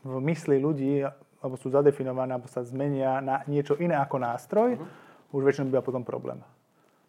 [0.05, 1.05] v mysli ľudí,
[1.41, 5.37] alebo sú zadefinované, alebo sa zmenia na niečo iné ako nástroj, uh-huh.
[5.37, 6.41] už väčšinou býva potom problém.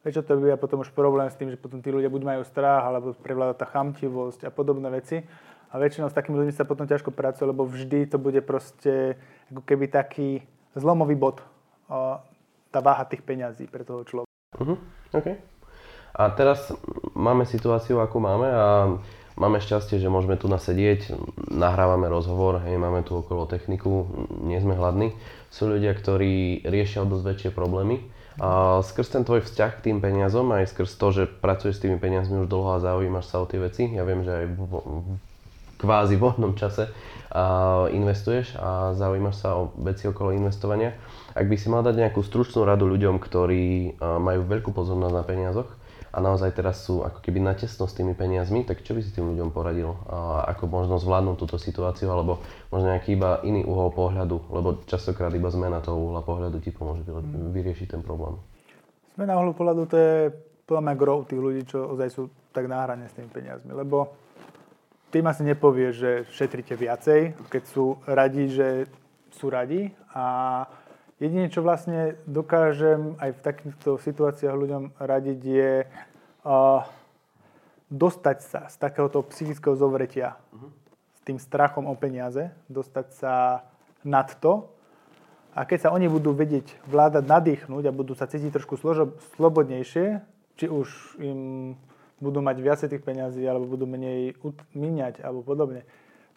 [0.08, 2.88] Väčšinou to býva potom už problém s tým, že potom tí ľudia buď majú strach,
[2.88, 5.24] alebo prevláda tá chamtivosť a podobné veci.
[5.72, 9.20] A väčšinou s takými ľuďmi sa potom ťažko pracuje, lebo vždy to bude proste
[9.52, 10.44] ako keby taký
[10.76, 11.44] zlomový bod.
[12.72, 14.32] Tá váha tých peňazí pre toho človeka.
[14.58, 14.80] Uh-huh.
[15.12, 15.38] Okay.
[16.16, 16.72] A teraz
[17.16, 18.68] máme situáciu, ako máme a
[19.40, 21.16] máme šťastie, že môžeme tu nasedieť,
[21.52, 24.08] nahrávame rozhovor, hej, máme tu okolo techniku,
[24.44, 25.16] nie sme hladní.
[25.52, 28.04] Sú ľudia, ktorí riešia dosť väčšie problémy.
[28.40, 32.00] A skrz ten tvoj vzťah k tým peniazom, aj skrz to, že pracuješ s tými
[32.00, 34.62] peniazmi už dlho a zaujímaš sa o tie veci, ja viem, že aj v,
[35.82, 36.88] kvázi voľnom čase
[37.34, 37.44] a
[37.92, 40.96] investuješ a zaujímaš sa o veci okolo investovania.
[41.32, 45.70] Ak by si mal dať nejakú stručnú radu ľuďom, ktorí majú veľkú pozornosť na peniazoch
[46.12, 49.32] a naozaj teraz sú ako keby natesno s tými peniazmi, tak čo by si tým
[49.32, 49.96] ľuďom poradil?
[50.12, 55.32] A ako možno zvládnuť túto situáciu alebo možno nejaký iba iný uhol pohľadu, lebo častokrát
[55.32, 57.56] iba zmena toho uhla pohľadu ti pomôže mm.
[57.56, 58.36] vyriešiť ten problém.
[59.16, 60.36] Zmena uhlu pohľadu to je
[60.68, 64.12] podľa mňa gro tých ľudí, čo ozaj sú tak náhrane s tými peniazmi, lebo
[65.12, 68.88] tým asi nepovie, že šetrite viacej, keď sú radi, že
[69.32, 69.92] sú radi.
[70.16, 70.64] A
[71.22, 76.82] jedine, čo vlastne dokážem aj v takýchto situáciách ľuďom radiť, je uh,
[77.94, 80.74] dostať sa z takéhoto psychického zovretia uh-huh.
[81.14, 83.34] s tým strachom o peniaze, dostať sa
[84.02, 84.66] nad to.
[85.54, 90.24] A keď sa oni budú vedieť vládať, nadýchnuť a budú sa cítiť trošku složo, slobodnejšie,
[90.56, 91.76] či už im
[92.24, 94.40] budú mať viacej tých peňazí alebo budú menej
[94.72, 95.84] míňať alebo podobne.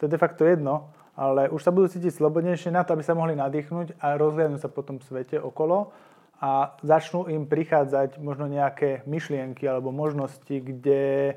[0.03, 3.14] To je de facto jedno, ale už sa budú cítiť slobodnejšie na to, aby sa
[3.14, 5.94] mohli nadýchnuť a rozhľadnúť sa po tom svete okolo
[6.42, 11.35] a začnú im prichádzať možno nejaké myšlienky alebo možnosti, kde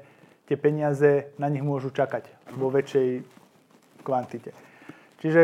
[0.50, 3.22] tie peniaze na nich môžu čakať vo väčšej
[4.02, 4.52] kvantite.
[5.22, 5.42] Čiže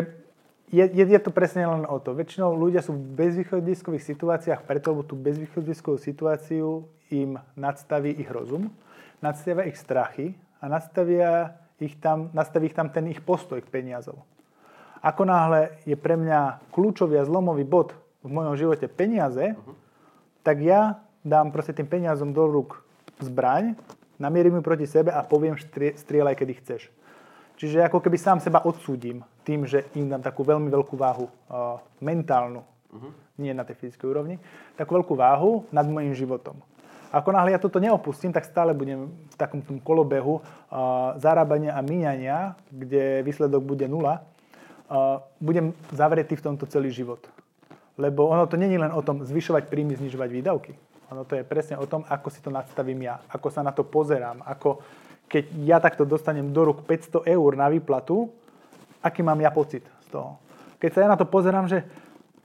[0.74, 2.18] je, je, je to presne len o to.
[2.18, 8.74] Väčšinou ľudia sú v bezvýchodiskových situáciách preto, lebo tú bezvýchodiskovú situáciu im nadstaví ich rozum
[9.24, 14.18] nastavia ich strachy a nastavia ich tam, nastaví ich tam ten ich postoj k peniazom.
[15.04, 17.92] Ako náhle je pre mňa kľúčový a zlomový bod
[18.24, 19.52] v mojom živote peniaze,
[20.48, 22.80] tak ja dám proste tým peniazom do rúk
[23.20, 23.76] zbraň,
[24.16, 25.60] namierim ju proti sebe a poviem
[26.00, 26.82] strieľaj, kedy chceš.
[27.60, 31.78] Čiže ako keby sám seba odsúdim tým, že im dám takú veľmi veľkú váhu uh,
[32.02, 33.12] mentálnu, uh-huh.
[33.38, 34.36] nie na tej fyzickej úrovni,
[34.80, 36.58] takú veľkú váhu nad môjim životom.
[37.14, 40.42] Ako náhle ja toto neopustím, tak stále budem v takom tom kolobehu uh,
[41.22, 44.26] zarábania a míňania, kde výsledok bude nula.
[44.90, 47.22] Uh, budem zavretý v tomto celý život.
[48.02, 50.74] Lebo ono to není len o tom zvyšovať príjmy, znižovať výdavky.
[51.14, 53.86] Ono to je presne o tom, ako si to nastavím ja, ako sa na to
[53.86, 54.82] pozerám, ako
[55.30, 58.34] keď ja takto dostanem do rúk 500 eur na výplatu,
[59.06, 60.42] aký mám ja pocit z toho.
[60.82, 61.86] Keď sa ja na to pozerám, že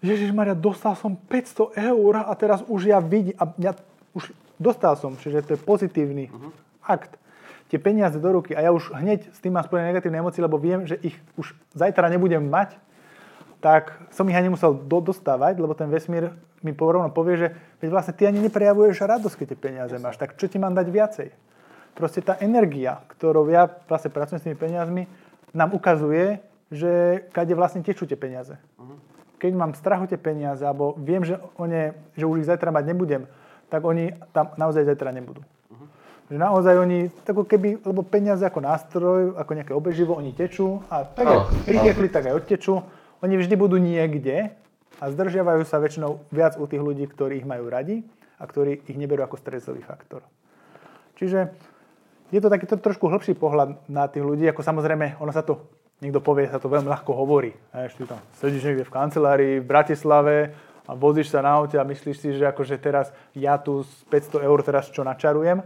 [0.04, 3.72] Ježiš Maria, dostal som 500 eur a teraz už ja vidím, a ja
[4.12, 6.50] už Dostal som, čiže to je pozitívny uh-huh.
[6.82, 7.14] akt.
[7.70, 10.58] Tie peniaze do ruky a ja už hneď s tým mám spojené negatívne emócie, lebo
[10.58, 12.74] viem, že ich už zajtra nebudem mať.
[13.58, 16.30] tak som ich ani nemusel do, dostávať, lebo ten vesmír
[16.62, 17.48] mi rovno povie, že
[17.82, 20.86] veď vlastne ty ani neprejavuješ radosť, keď tie peniaze máš, tak čo ti mám dať
[20.90, 21.28] viacej?
[21.94, 25.10] Proste tá energia, ktorou ja vlastne pracujem s tými peniazmi,
[25.54, 26.38] nám ukazuje,
[26.70, 28.54] že kade vlastne tečú tie peniaze.
[28.78, 28.98] Uh-huh.
[29.38, 32.84] Keď mám strach o tie peniaze, alebo viem, že, one, že už ich zajtra mať
[32.94, 33.26] nebudem,
[33.68, 35.44] tak oni tam naozaj zajtra nebudú.
[36.28, 41.08] Že naozaj oni, ako keby, lebo peniaze ako nástroj, ako nejaké obeživo, oni tečú a
[41.08, 42.84] tak oh, pritiekli, tak aj odtečú.
[43.24, 44.52] Oni vždy budú niekde
[45.00, 48.04] a zdržiavajú sa väčšinou viac u tých ľudí, ktorí ich majú radi
[48.36, 50.20] a ktorí ich neberú ako stresový faktor.
[51.16, 51.48] Čiže
[52.28, 55.64] je to taký trošku hĺbší pohľad na tých ľudí, ako samozrejme, ono sa to,
[56.04, 57.56] niekto povie, sa to veľmi ľahko hovorí.
[57.72, 60.52] Ešte tam sedíš niekde v kancelárii v Bratislave
[60.88, 64.48] a vozíš sa na aute a myslíš si, že akože teraz ja tu z 500
[64.48, 65.60] eur teraz čo načarujem,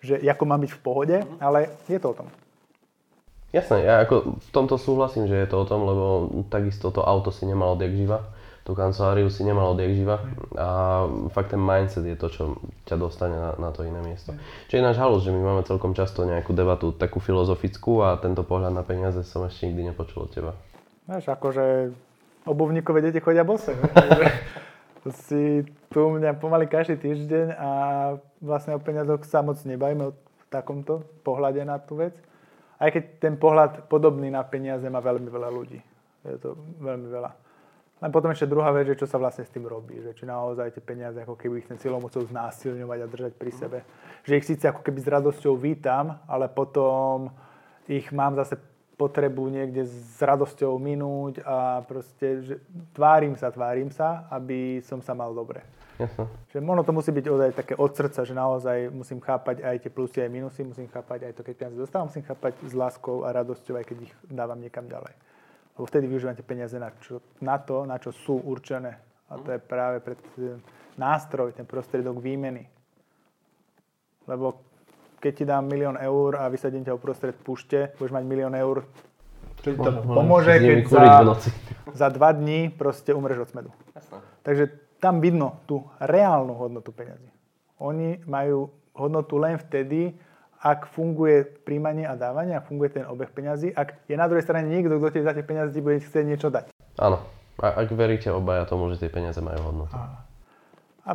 [0.00, 2.28] že ako mám byť v pohode, ale je to o tom.
[3.52, 6.04] Jasné, ja ako v tomto súhlasím, že je to o tom, lebo
[6.48, 8.24] takisto to auto si nemal odjak živa
[8.62, 10.16] tú kanceláriu si nemal odjak živa
[10.54, 10.68] a
[11.34, 12.42] fakt ten mindset je to, čo
[12.86, 14.38] ťa dostane na, na to iné miesto.
[14.70, 18.46] Čo je náš halus, že my máme celkom často nejakú debatu takú filozofickú a tento
[18.46, 20.52] pohľad na peniaze som ešte nikdy nepočul od teba.
[21.10, 21.90] Vieš, akože
[22.46, 23.74] obuvníkové deti chodia bose.
[25.26, 27.68] si tu mňa pomaly každý týždeň a
[28.38, 32.14] vlastne o peniazoch sa moc nebajme o takomto pohľade na tú vec.
[32.78, 35.80] Aj keď ten pohľad podobný na peniaze má veľmi veľa ľudí.
[36.22, 37.30] Je to veľmi veľa.
[38.02, 40.02] Len potom ešte druhá vec, že čo sa vlastne s tým robí.
[40.02, 43.52] Že či naozaj tie peniaze ako keby ich ten silou mocou znásilňovať a držať pri
[43.54, 43.78] sebe.
[44.26, 47.30] Že ich síce ako keby s radosťou vítam, ale potom
[47.86, 48.58] ich mám zase
[49.02, 52.54] potrebu niekde s radosťou minúť a proste, že
[52.94, 55.66] tvárim sa, tvárim sa, aby som sa mal dobre.
[55.98, 56.30] Jasne.
[56.54, 59.90] Že možno to musí byť ozaj také od srdca, že naozaj musím chápať aj tie
[59.90, 63.34] plusy, aj minusy, musím chápať aj to, keď peniaze dostávam, musím chápať s láskou a
[63.34, 65.14] radosťou, aj keď ich dávam niekam ďalej.
[65.74, 69.02] Lebo vtedy využívate peniaze na, čo, na to, na čo sú určené.
[69.26, 70.62] A to je práve pre ten
[70.94, 72.68] nástroj, ten prostriedok výmeny.
[74.28, 74.71] Lebo
[75.22, 78.82] keď ti dám milión eur a vysadím ťa uprostred pušte, budeš mať milión eur,
[79.62, 81.06] čo ti to pomôže, keď za,
[81.94, 83.70] za dva dní proste umreš od smedu.
[84.42, 87.30] Takže tam vidno tú reálnu hodnotu peniazy.
[87.78, 90.18] Oni majú hodnotu len vtedy,
[90.62, 94.66] ak funguje príjmanie a dávanie, ak funguje ten obeh peňazí, ak je na druhej strane
[94.66, 96.70] niekto, kto ti za tie peniaze bude chcieť niečo dať.
[96.98, 97.22] Áno.
[97.62, 99.94] A ak veríte obaja tomu, že tie peniaze majú hodnotu.
[99.94, 100.26] A,
[101.06, 101.12] a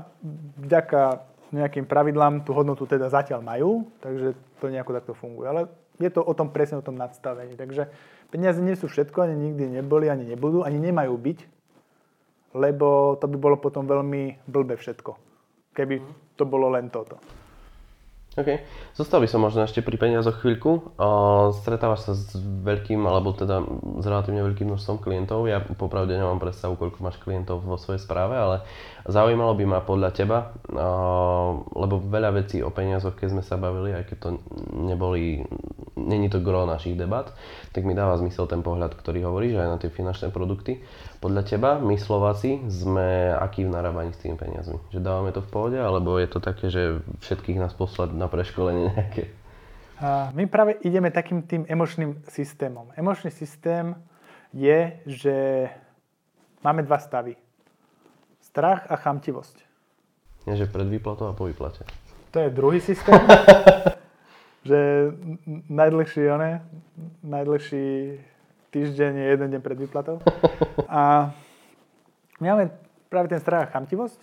[0.59, 5.47] vďaka nejakým pravidlám tú hodnotu teda zatiaľ majú, takže to nejako takto funguje.
[5.47, 5.61] Ale
[5.97, 7.57] je to o tom presne o tom nadstavení.
[7.57, 7.89] Takže
[8.29, 11.39] peniaze nie sú všetko, ani nikdy neboli, ani nebudú, ani nemajú byť,
[12.57, 15.11] lebo to by bolo potom veľmi blbe všetko,
[15.73, 16.01] keby
[16.37, 17.17] to bolo len toto.
[18.37, 18.61] OK.
[18.93, 20.93] Zostal by som možno ešte pri peniazoch chvíľku.
[21.57, 23.65] stretávaš sa s veľkým, alebo teda
[23.97, 25.49] s relatívne veľkým množstvom klientov.
[25.49, 28.61] Ja popravde nemám predstavu, koľko máš klientov vo svojej správe, ale
[29.07, 30.51] zaujímalo by ma podľa teba,
[31.73, 34.29] lebo veľa vecí o peniazoch, keď sme sa bavili, aj keď to
[34.75, 35.47] neboli,
[35.95, 37.31] není to gro našich debat,
[37.71, 40.83] tak mi dáva zmysel ten pohľad, ktorý hovoríš aj na tie finančné produkty.
[41.23, 44.77] Podľa teba, my Slováci, sme akí v narábaní s tými peniazmi?
[44.91, 48.91] Že dávame to v pohode, alebo je to také, že všetkých nás poslať na preškolenie
[48.93, 49.33] nejaké?
[50.37, 52.93] My práve ideme takým tým emočným systémom.
[52.93, 53.97] Emočný systém
[54.53, 55.35] je, že
[56.61, 57.33] máme dva stavy.
[58.57, 59.61] Strach a chamtivosť.
[60.49, 61.85] Nie, že pred výplatou a po výplate.
[62.33, 63.13] To je druhý systém.
[64.65, 65.13] že
[65.69, 66.65] najdlhší, one,
[67.21, 68.17] najdlhší
[68.73, 70.17] týždeň je jeden deň pred výplatou.
[70.89, 71.29] A
[72.41, 72.73] my máme
[73.13, 74.17] práve ten strach a chamtivosť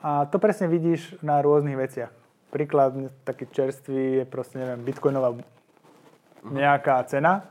[0.00, 2.12] a to presne vidíš na rôznych veciach.
[2.48, 2.96] Príklad
[3.28, 5.36] taký čerstvý je proste, neviem, bitcoinová
[6.40, 7.44] nejaká cena.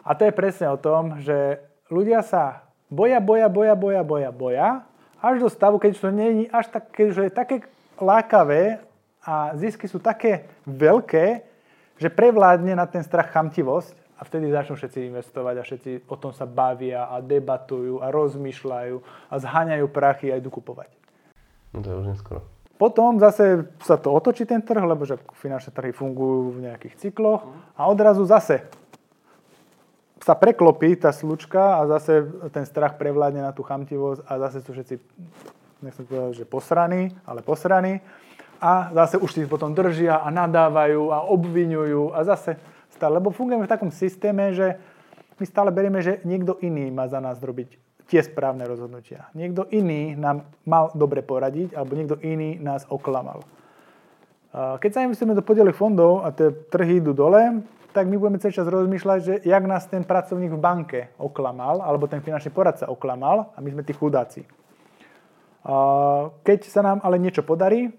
[0.00, 1.60] A to je presne o tom, že
[1.92, 4.68] ľudia sa boja, boja, boja, boja, boja, boja,
[5.22, 7.56] až do stavu, keď to nie je až tak, keď je také
[8.02, 8.82] lákavé
[9.22, 11.46] a zisky sú také veľké,
[12.02, 16.34] že prevládne na ten strach chamtivosť a vtedy začnú všetci investovať a všetci o tom
[16.34, 18.96] sa bavia a debatujú a rozmýšľajú
[19.30, 20.90] a zháňajú prachy a idú kupovať.
[21.70, 22.42] No to je už neskoro.
[22.74, 27.46] Potom zase sa to otočí ten trh, lebo že finančné trhy fungujú v nejakých cykloch
[27.78, 28.66] a odrazu zase
[30.22, 32.22] sa preklopí tá slučka a zase
[32.54, 34.94] ten strach prevládne na tú chamtivosť a zase sú všetci,
[35.82, 37.98] nechcem povedať, že posraní, ale posraní
[38.62, 42.54] a zase už si potom držia a nadávajú a obvinujú a zase
[42.94, 44.78] stále, lebo fungujeme v takom systéme, že
[45.42, 47.74] my stále berieme, že niekto iný má za nás robiť
[48.06, 49.26] tie správne rozhodnutia.
[49.34, 53.42] Niekto iný nám mal dobre poradiť, alebo niekto iný nás oklamal.
[54.52, 58.56] Keď sa investujeme do podielových fondov a tie trhy idú dole, tak my budeme celý
[58.56, 63.52] čas rozmýšľať, že jak nás ten pracovník v banke oklamal, alebo ten finančný poradca oklamal
[63.52, 64.48] a my sme tí chudáci.
[66.42, 67.92] Keď sa nám ale niečo podarí,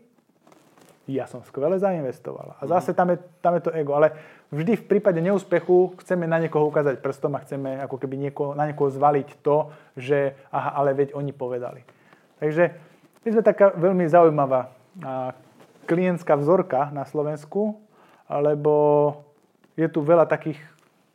[1.03, 2.55] ja som skvele zainvestoval.
[2.59, 3.91] A zase tam je, tam je to ego.
[3.91, 4.15] Ale
[4.55, 8.63] vždy v prípade neúspechu chceme na niekoho ukázať prstom a chceme ako keby nieko, na
[8.63, 11.83] niekoho zvaliť to, že aha, ale veď oni povedali.
[12.39, 12.63] Takže
[13.23, 14.71] my sme taká veľmi zaujímavá
[15.91, 17.83] klientská vzorka na Slovensku,
[18.31, 18.73] lebo
[19.73, 20.61] je tu veľa takých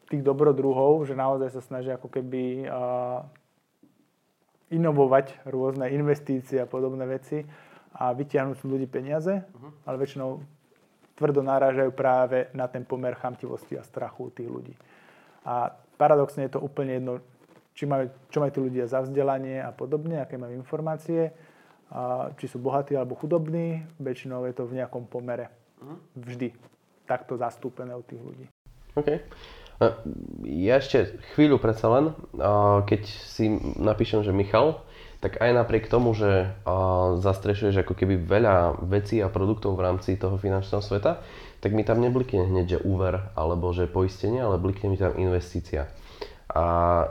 [0.08, 2.64] tých dobrodruhov, že naozaj sa snažia ako keby
[4.68, 7.44] inovovať rôzne investície a podobné veci
[7.96, 9.70] a vytiahnuť z ľudí peniaze, uh-huh.
[9.88, 10.44] ale väčšinou
[11.16, 14.74] tvrdo narážajú práve na ten pomer chamtivosti a strachu tých ľudí.
[15.48, 17.24] A paradoxne je to úplne jedno,
[17.72, 21.32] či majú, čo majú tí ľudia za vzdelanie a podobne, aké majú informácie,
[21.88, 25.48] a či sú bohatí alebo chudobní, väčšinou je to v nejakom pomere.
[25.80, 25.96] Uh-huh.
[26.12, 26.52] Vždy
[27.08, 28.44] takto zastúpené u tých ľudí.
[28.92, 29.08] OK.
[30.44, 32.12] Ja ešte chvíľu predsa len,
[32.84, 34.82] keď si napíšem, že Michal,
[35.22, 36.50] tak aj napriek tomu, že
[37.22, 41.22] zastrešuješ ako keby veľa vecí a produktov v rámci toho finančného sveta,
[41.58, 45.90] tak mi tam neblikne hneď, že úver alebo že poistenie, ale blikne mi tam investícia.
[46.48, 46.64] A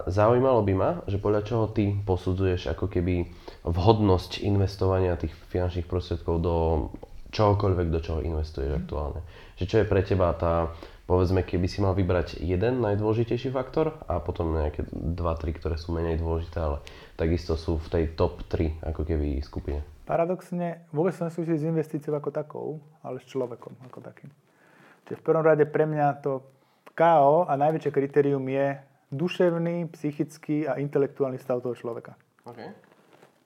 [0.07, 3.31] zaujímalo by ma, že podľa čoho ty posudzuješ ako keby
[3.63, 6.55] vhodnosť investovania tých finančných prostriedkov do
[7.35, 9.23] čohokoľvek, do čoho investuješ aktuálne.
[9.57, 10.71] Že čo je pre teba tá
[11.07, 16.19] povedzme, keby si mal vybrať jeden najdôležitejší faktor a potom nejaké 2-3, ktoré sú menej
[16.19, 16.83] dôležité, ale
[17.15, 19.81] takisto sú v tej top 3 ako keby skupine.
[20.03, 22.67] Paradoxne vôbec sa nesúvisí s investíciou ako takou,
[23.01, 24.29] ale s človekom ako takým.
[25.07, 26.43] Čiže v prvom rade pre mňa to
[26.91, 28.75] KO a najväčšie kritérium je
[29.07, 32.19] duševný, psychický a intelektuálny stav toho človeka.
[32.43, 32.75] Okay.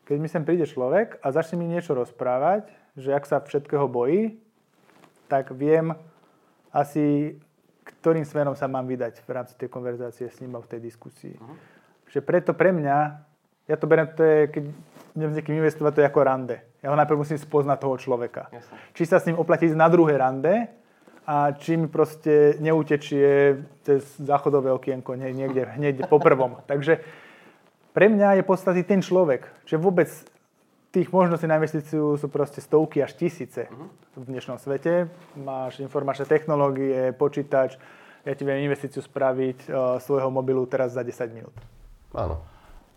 [0.10, 2.66] Keď mi sem príde človek a začne mi niečo rozprávať,
[2.98, 4.42] že ak sa všetkého bojí,
[5.32, 5.96] tak viem
[6.76, 7.40] asi
[7.82, 11.36] ktorým smerom sa mám vydať v rámci tej konverzácie s ním a v tej diskusii.
[11.38, 11.58] Uh-huh.
[12.10, 12.98] Že preto pre mňa,
[13.66, 14.64] ja to beriem, to je, keď
[15.18, 16.58] idem s niekým investovať, to je ako rande.
[16.82, 18.50] Ja ho najprv musím spoznať toho človeka.
[18.54, 18.76] Jasne.
[18.94, 20.70] Či sa s ním oplatí na druhé rande,
[21.22, 26.58] a či mi proste neutečie cez záchodové okienko niekde hneď po prvom.
[26.66, 27.06] Takže
[27.94, 29.46] pre mňa je podstatný ten človek.
[29.70, 30.10] Že vôbec
[30.92, 33.88] tých možností na investíciu sú proste stovky až tisíce uh-huh.
[34.20, 35.08] v dnešnom svete.
[35.40, 37.80] Máš informačné technológie, počítač,
[38.28, 41.56] ja ti viem investíciu spraviť uh, svojho mobilu teraz za 10 minút.
[42.12, 42.44] Áno.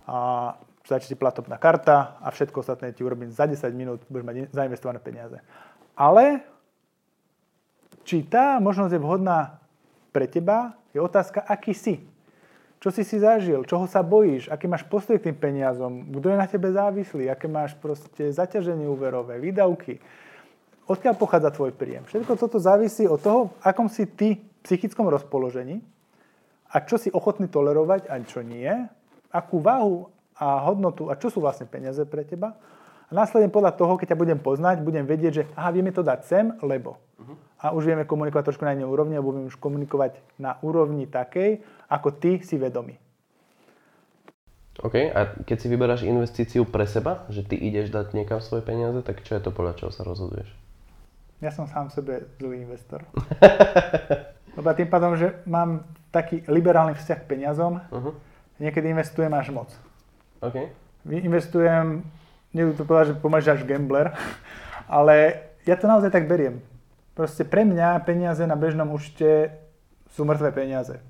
[0.05, 0.53] A
[0.85, 4.99] začne ti platobná karta a všetko ostatné ti urobím za 10 minút, budeš mať zainvestované
[5.01, 5.39] peniaze.
[5.95, 6.45] Ale
[8.05, 9.63] či tá možnosť je vhodná
[10.13, 12.05] pre teba, je otázka, aký si.
[12.85, 13.65] Čo si si zažil?
[13.65, 14.53] Čoho sa bojíš?
[14.53, 16.05] Aký máš postoj k tým peniazom?
[16.05, 17.33] Kto je na tebe závislý?
[17.33, 20.05] Aké máš proste zaťaženie úverové, výdavky?
[20.85, 22.05] Odkiaľ pochádza tvoj príjem?
[22.05, 25.81] Všetko toto závisí od toho, akom si ty v psychickom rozpoložení
[26.69, 28.69] a čo si ochotný tolerovať a čo nie,
[29.33, 32.53] akú váhu a hodnotu a čo sú vlastne peniaze pre teba.
[33.09, 36.21] A následne podľa toho, keď ťa budem poznať, budem vedieť, že aha, vieme to dať
[36.25, 36.97] sem, lebo.
[37.21, 37.37] Uh-huh.
[37.61, 41.61] A už vieme komunikovať trošku na inej úrovni, alebo budeme už komunikovať na úrovni takej,
[41.89, 42.97] ako ty si vedomý.
[44.83, 48.99] OK, a keď si vyberáš investíciu pre seba, že ty ideš dať niekam svoje peniaze,
[49.07, 50.51] tak čo je to podľa čoho sa rozhoduješ?
[51.39, 53.07] Ja som sám sebe zlý investor.
[54.59, 58.15] Lebo tým pádom, že mám taký liberálny vzťah k peniazom, uh-huh.
[58.59, 59.71] niekedy investujem až moc.
[60.43, 60.71] OK.
[61.07, 62.03] Investujem,
[62.55, 64.15] nebudem to povedať, že pomaží až gambler,
[64.87, 66.63] ale ja to naozaj tak beriem.
[67.19, 69.51] Proste pre mňa peniaze na bežnom účte
[70.15, 71.03] sú mŕtve peniaze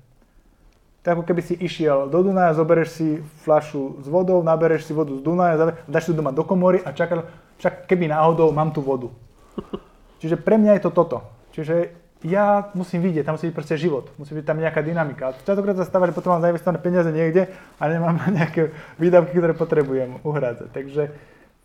[1.05, 5.13] tak ako keby si išiel do Dunaja, zoberieš si fľašu s vodou, nabereš si vodu
[5.13, 7.29] z Dunaja, dáš si doma do komory a čakal,
[7.61, 9.13] však keby náhodou mám tú vodu.
[10.25, 11.21] Čiže pre mňa je to toto.
[11.53, 11.93] Čiže
[12.25, 15.37] ja musím vidieť, tam musí byť proste život, musí byť tam nejaká dynamika.
[15.45, 20.25] Častokrát sa stáva, že potom mám zainvestované peniaze niekde a nemám nejaké výdavky, ktoré potrebujem
[20.25, 20.73] uhrádzať.
[20.73, 21.13] Takže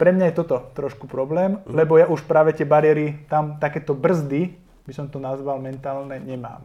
[0.00, 1.76] pre mňa je toto trošku problém, mhm.
[1.76, 4.56] lebo ja už práve tie bariéry, tam takéto brzdy,
[4.88, 6.64] by som to nazval mentálne, nemám.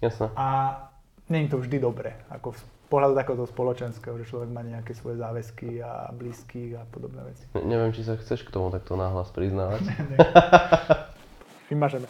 [0.00, 0.32] Jasne.
[0.32, 0.80] A
[1.28, 5.20] nie je to vždy dobré, ako z pohľadu takéhoto spoločenského, že človek má nejaké svoje
[5.20, 7.44] záväzky a blízkych a podobné veci.
[7.54, 9.84] Ne, neviem, či sa chceš k tomu takto náhlas priznávať.
[11.72, 12.08] Vymažeme.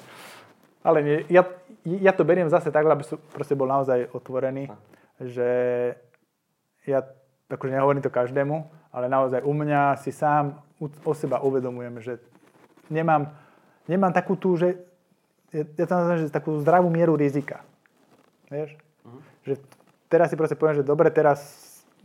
[0.83, 1.47] Ale nie, ja,
[1.87, 4.67] ja to beriem zase tak, aby som proste bol naozaj otvorený,
[5.23, 5.51] že
[6.83, 7.07] ja
[7.47, 12.13] akože nehovorím to každému, ale naozaj u mňa si sám o seba uvedomujem, že
[12.93, 13.33] nemám,
[13.89, 14.77] nemám takú tú, že
[15.53, 17.65] ja, ja to nazvem, že takú zdravú mieru rizika.
[18.53, 18.77] Vieš?
[19.49, 19.55] Že
[20.13, 21.41] teraz si proste poviem, že dobre, teraz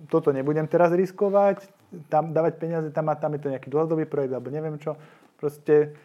[0.07, 1.67] toto nebudem teraz riskovať,
[2.07, 4.95] tam dávať peniaze, tam, tam je to nejaký dlhodobý projekt, alebo neviem čo.
[5.35, 5.97] Proste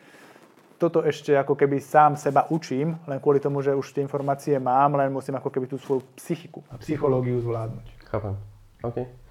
[0.83, 4.99] toto ešte ako keby sám seba učím, len kvôli tomu, že už tie informácie mám,
[4.99, 7.87] len musím ako keby tú svoju psychiku a psychológiu zvládnuť.
[8.11, 8.35] Chápem.
[8.83, 9.22] OK.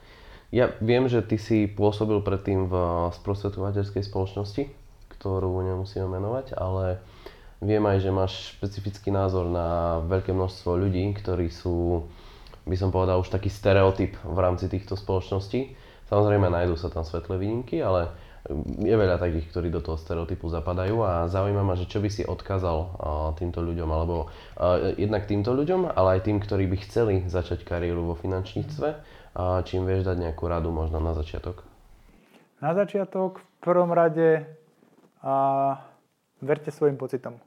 [0.52, 2.76] Ja viem, že ty si pôsobil predtým v
[3.16, 4.68] sprostredkovateľskej spoločnosti,
[5.16, 7.00] ktorú nemusíme menovať, ale
[7.64, 12.04] viem aj, že máš špecifický názor na veľké množstvo ľudí, ktorí sú,
[12.68, 15.72] by som povedal, už taký stereotyp v rámci týchto spoločností.
[16.12, 18.12] Samozrejme, nájdú sa tam svetlé výnimky, ale
[18.82, 22.28] je veľa takých, ktorí do toho stereotypu zapadajú a zaujíma ma, že čo by si
[22.28, 23.00] odkázal
[23.40, 24.28] týmto ľuďom, alebo
[25.00, 29.88] jednak týmto ľuďom, ale aj tým, ktorí by chceli začať kariéru vo finančníctve, a čím
[29.88, 31.64] vieš dať nejakú radu možno na začiatok?
[32.60, 34.44] Na začiatok v prvom rade
[35.24, 35.34] a,
[36.44, 37.40] verte svojim pocitom.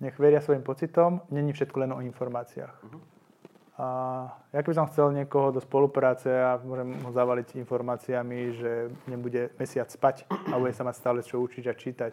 [0.00, 2.72] Nech veria svojim pocitom, není všetko len o informáciách.
[2.72, 3.04] Uh-huh.
[3.80, 3.86] A
[4.52, 9.88] ja keby som chcel niekoho do spolupráce a môžem ho zavaliť informáciami, že nebude mesiac
[9.92, 12.12] spať a bude sa mať stále čo učiť a čítať.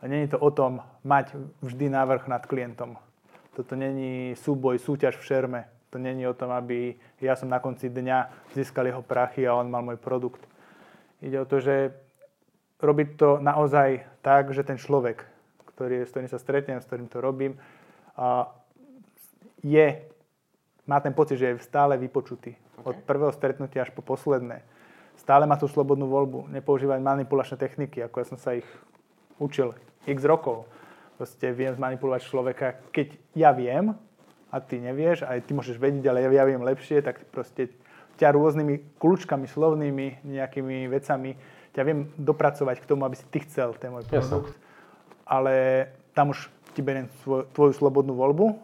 [0.00, 2.96] A není to o tom mať vždy návrh nad klientom.
[3.56, 5.60] Toto není súboj, súťaž v šerme
[5.90, 9.72] to není o tom, aby ja som na konci dňa získal jeho prachy a on
[9.72, 10.44] mal môj produkt.
[11.24, 11.96] Ide o to, že
[12.78, 15.24] robiť to naozaj tak, že ten človek,
[15.74, 17.58] ktorý, s ktorým sa stretnem, s ktorým to robím,
[18.18, 18.50] a
[19.62, 20.02] je,
[20.86, 22.54] má ten pocit, že je stále vypočutý.
[22.54, 22.86] Okay.
[22.86, 24.62] Od prvého stretnutia až po posledné.
[25.18, 26.50] Stále má tú slobodnú voľbu.
[26.50, 28.66] Nepoužívať manipulačné techniky, ako ja som sa ich
[29.42, 29.74] učil
[30.06, 30.66] x rokov.
[31.18, 33.94] Proste viem zmanipulovať človeka, keď ja viem,
[34.48, 37.68] a ty nevieš, aj ty môžeš vedieť, ale ja, viem lepšie, tak proste
[38.16, 41.36] ťa rôznymi kľúčkami, slovnými nejakými vecami
[41.76, 44.56] ťa viem dopracovať k tomu, aby si ty chcel ten môj produkt.
[44.56, 44.66] Jasne.
[45.28, 45.54] Ale
[46.16, 48.58] tam už ti beriem svoj, tvoju slobodnú voľbu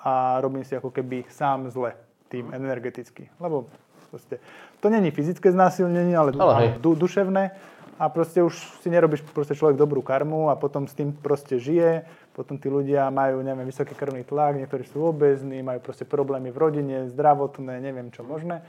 [0.00, 1.92] a robím si ako keby sám zle
[2.32, 3.28] tým energeticky.
[3.42, 3.68] Lebo
[4.08, 4.40] proste,
[4.80, 7.52] to není fyzické znásilnenie, ale, ale du, duševné
[7.98, 12.06] a proste už si nerobíš proste človek dobrú karmu a potom s tým proste žije,
[12.38, 16.58] potom tí ľudia majú, neviem, vysoký krvný tlak, niektorí sú obezní, majú proste problémy v
[16.62, 18.62] rodine, zdravotné, neviem čo možné,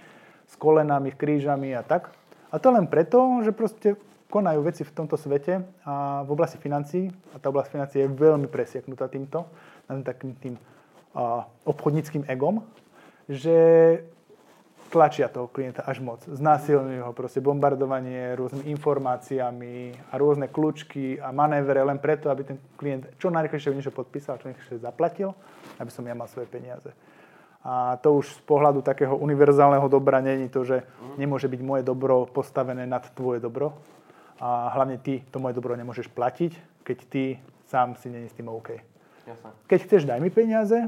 [0.49, 2.09] s kolenami, krížami a tak.
[2.49, 3.93] A to len preto, že proste
[4.33, 8.49] konajú veci v tomto svete a v oblasti financií, a tá oblasť financií je veľmi
[8.49, 9.45] presieknutá týmto,
[9.85, 10.57] takým tým
[11.13, 12.65] a, obchodníckým egom,
[13.29, 13.53] že
[14.89, 16.25] tlačia toho klienta až moc.
[16.25, 19.73] Znásilňujú ho, proste bombardovanie rôznymi informáciami
[20.09, 24.49] a rôzne kľúčky a manévre len preto, aby ten klient čo najrychlejšie niečo podpísal, čo
[24.49, 25.37] najrychlejšie zaplatil,
[25.77, 26.89] aby som ja mal svoje peniaze.
[27.59, 30.87] A to už z pohľadu takého univerzálneho dobra není to, že
[31.19, 33.75] nemôže byť moje dobro postavené nad tvoje dobro.
[34.39, 36.55] A hlavne ty to moje dobro nemôžeš platiť,
[36.87, 37.23] keď ty
[37.67, 38.79] sám si není s tým OK.
[39.27, 39.51] Jasne.
[39.67, 40.87] Keď chceš, daj mi peniaze,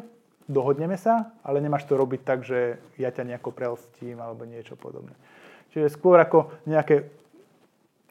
[0.51, 5.15] dohodneme sa, ale nemáš to robiť tak, že ja ťa nejako prelstím alebo niečo podobné.
[5.71, 7.07] Čiže skôr ako nejaké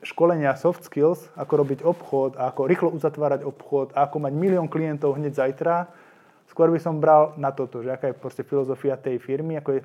[0.00, 5.36] školenia soft skills, ako robiť obchod, ako rýchlo uzatvárať obchod, ako mať milión klientov hneď
[5.36, 5.92] zajtra,
[6.48, 9.80] skôr by som bral na toto, že aká je proste filozofia tej firmy, ako je,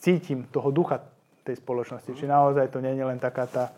[0.00, 1.04] cítim toho ducha
[1.44, 2.16] tej spoločnosti.
[2.16, 3.70] Či naozaj to nie je len taká tá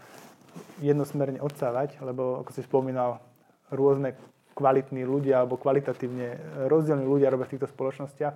[0.79, 3.19] jednosmerne odsávať, lebo ako si spomínal,
[3.69, 4.17] rôzne
[4.59, 8.35] kvalitní ľudia alebo kvalitatívne rozdielní ľudia robia v týchto spoločnostiach,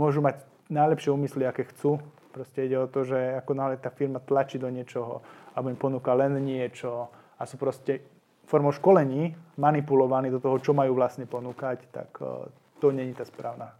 [0.00, 0.40] môžu mať
[0.72, 2.00] najlepšie úmysly, aké chcú.
[2.32, 5.20] Proste ide o to, že ako náhle tá firma tlačí do niečoho
[5.52, 8.00] alebo im ponúka len niečo a sú proste
[8.48, 12.48] formou školení manipulovaní do toho, čo majú vlastne ponúkať, tak e,
[12.80, 13.76] to není tá správna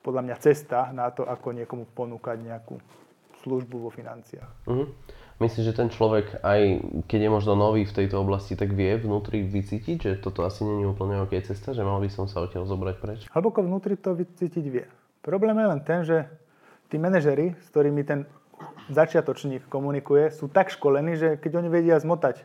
[0.00, 2.80] podľa mňa cesta na to, ako niekomu ponúkať nejakú
[3.42, 4.50] službu vo financiách.
[4.68, 4.88] Uh-huh.
[5.40, 6.60] Myslíš, že ten človek, aj
[7.08, 10.84] keď je možno nový v tejto oblasti, tak vie vnútri vycítiť, že toto asi nie
[10.84, 13.20] je úplne OK cesta, že mal by som sa odtiaľ zobrať preč?
[13.32, 14.84] Hlboko vnútri to vycítiť vie.
[15.24, 16.28] Problém je len ten, že
[16.92, 18.28] tí manažery, s ktorými ten
[18.92, 22.44] začiatočník komunikuje, sú tak školení, že keď oni vedia zmotať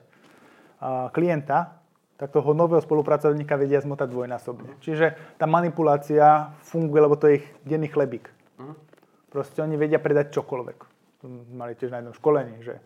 [1.12, 1.84] klienta,
[2.16, 4.80] tak toho nového spolupracovníka vedia zmotať dvojnásobne.
[4.80, 8.32] Čiže tá manipulácia funguje, lebo to je ich denný chlebík.
[9.36, 10.96] Proste oni vedia predať čokoľvek
[11.52, 12.80] mali tiež na jednom školení, že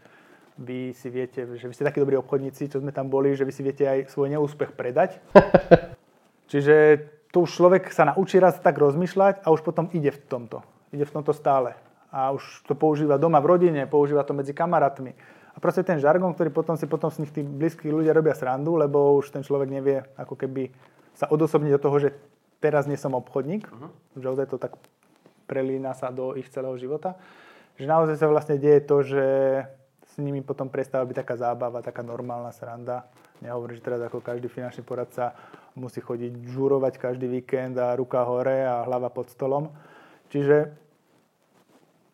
[0.59, 3.53] vy si viete, že vy ste takí dobrí obchodníci, čo sme tam boli, že vy
[3.53, 5.21] si viete aj svoj neúspech predať.
[6.51, 10.65] Čiže tu už človek sa naučí raz tak rozmýšľať a už potom ide v tomto.
[10.89, 11.77] Ide v tomto stále.
[12.09, 15.13] A už to používa doma v rodine, používa to medzi kamarátmi.
[15.53, 18.73] A proste ten žargon, ktorý potom si potom s nich tí blízki ľudia robia srandu,
[18.73, 20.73] lebo už ten človek nevie ako keby
[21.13, 22.09] sa odosobniť do toho, že
[22.57, 23.91] teraz nie som obchodník, uh-huh.
[24.17, 24.73] že ozaj to tak
[25.49, 27.17] prelína sa do ich celého života
[27.79, 29.25] že naozaj sa vlastne deje to, že
[30.03, 33.07] s nimi potom prestáva byť taká zábava, taká normálna sranda.
[33.39, 35.31] Nehovorím, že teraz ako každý finančný poradca
[35.79, 39.71] musí chodiť žurovať každý víkend a ruka hore a hlava pod stolom.
[40.27, 40.75] Čiže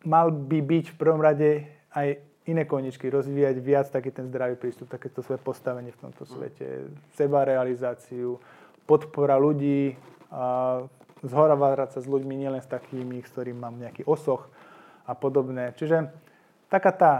[0.06, 4.86] mal by byť v prvom rade aj iné koničky, rozvíjať viac taký ten zdravý prístup,
[4.86, 8.38] takéto svoje postavenie v tomto svete, seba realizáciu,
[8.86, 9.98] podpora ľudí,
[10.30, 10.78] a
[11.26, 14.46] zhorávať sa s ľuďmi, nielen s takými, s ktorými mám nejaký osoch
[15.06, 15.74] a podobné.
[15.74, 16.10] Čiže
[16.70, 17.12] taká tá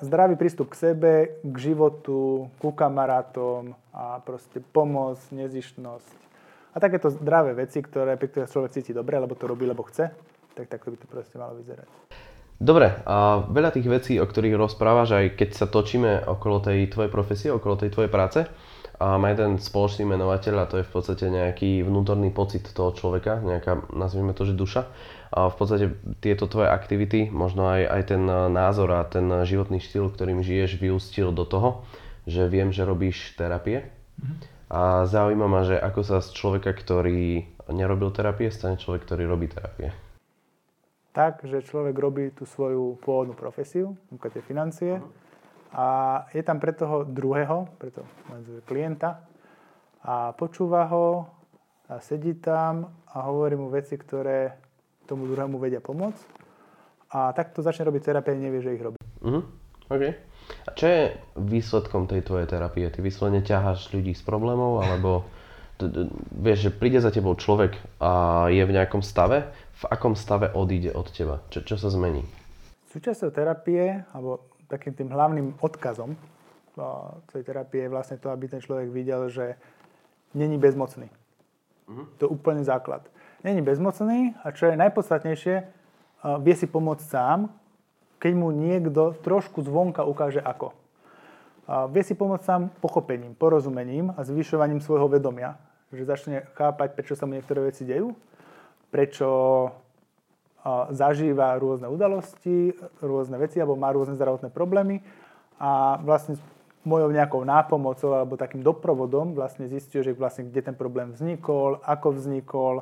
[0.00, 1.12] zdravý prístup k sebe,
[1.42, 6.18] k životu, ku kamarátom a proste pomoc, nezištnosť.
[6.72, 10.12] A takéto zdravé veci, ktoré, pri ktorých človek cíti dobre, lebo to robí, lebo chce,
[10.56, 11.88] tak takto by to proste malo vyzerať.
[12.56, 17.12] Dobre, a veľa tých vecí, o ktorých rozprávaš, aj keď sa točíme okolo tej tvojej
[17.12, 18.48] profesie, okolo tej tvojej práce,
[18.96, 23.44] a má jeden spoločný menovateľ a to je v podstate nejaký vnútorný pocit toho človeka,
[23.44, 24.88] nejaká, nazvime to, že duša.
[25.36, 25.86] A v podstate
[26.24, 28.22] tieto tvoje aktivity, možno aj, aj ten
[28.52, 31.84] názor a ten životný štýl, ktorým žiješ, vyústil do toho,
[32.24, 33.84] že viem, že robíš terapie.
[34.16, 34.38] Mm-hmm.
[34.72, 39.46] A zaujíma ma, že ako sa z človeka, ktorý nerobil terapie, stane človek, ktorý robí
[39.52, 39.92] terapie
[41.16, 44.92] tak, že človek robí tú svoju pôvodnú profesiu, ako tie financie,
[45.74, 45.86] a
[46.30, 48.06] je tam pre toho druhého, pre toho
[48.66, 49.26] klienta
[50.06, 51.26] a počúva ho
[51.90, 54.54] a sedí tam a hovorí mu veci, ktoré
[55.06, 56.22] tomu druhému vedia pomôcť.
[57.14, 58.98] A takto začne robiť terapie, nevie, že ich robí.
[59.22, 59.46] Uh-huh.
[59.86, 60.04] OK.
[60.66, 61.02] A čo je
[61.38, 62.90] výsledkom tej tvojej terapie?
[62.90, 65.26] Ty vyslovene ťaháš ľudí s problémov, alebo
[66.34, 70.90] vieš, že príde za tebou človek a je v nejakom stave, v akom stave odíde
[70.90, 71.42] od teba?
[71.54, 72.26] Čo, čo sa zmení?
[72.90, 76.14] Súčasťou terapie, alebo takým tým hlavným odkazom
[77.32, 79.56] tej terapie je vlastne to, aby ten človek videl, že
[80.36, 81.08] není bezmocný.
[81.88, 82.04] Uh-huh.
[82.20, 83.08] To je úplne základ.
[83.40, 85.54] Není bezmocný a čo je najpodstatnejšie,
[86.44, 87.48] vie si pomôcť sám,
[88.20, 90.76] keď mu niekto trošku zvonka ukáže ako.
[91.96, 95.56] Vie si pomôcť sám pochopením, porozumením a zvyšovaním svojho vedomia.
[95.96, 98.12] Že začne chápať, prečo sa mu niektoré veci dejú
[98.90, 99.28] prečo
[100.90, 105.02] zažíva rôzne udalosti, rôzne veci, alebo má rôzne zdravotné problémy
[105.62, 106.36] a vlastne
[106.86, 112.14] mojou nejakou nápomocou alebo takým doprovodom vlastne zistuje, že vlastne kde ten problém vznikol, ako
[112.14, 112.74] vznikol,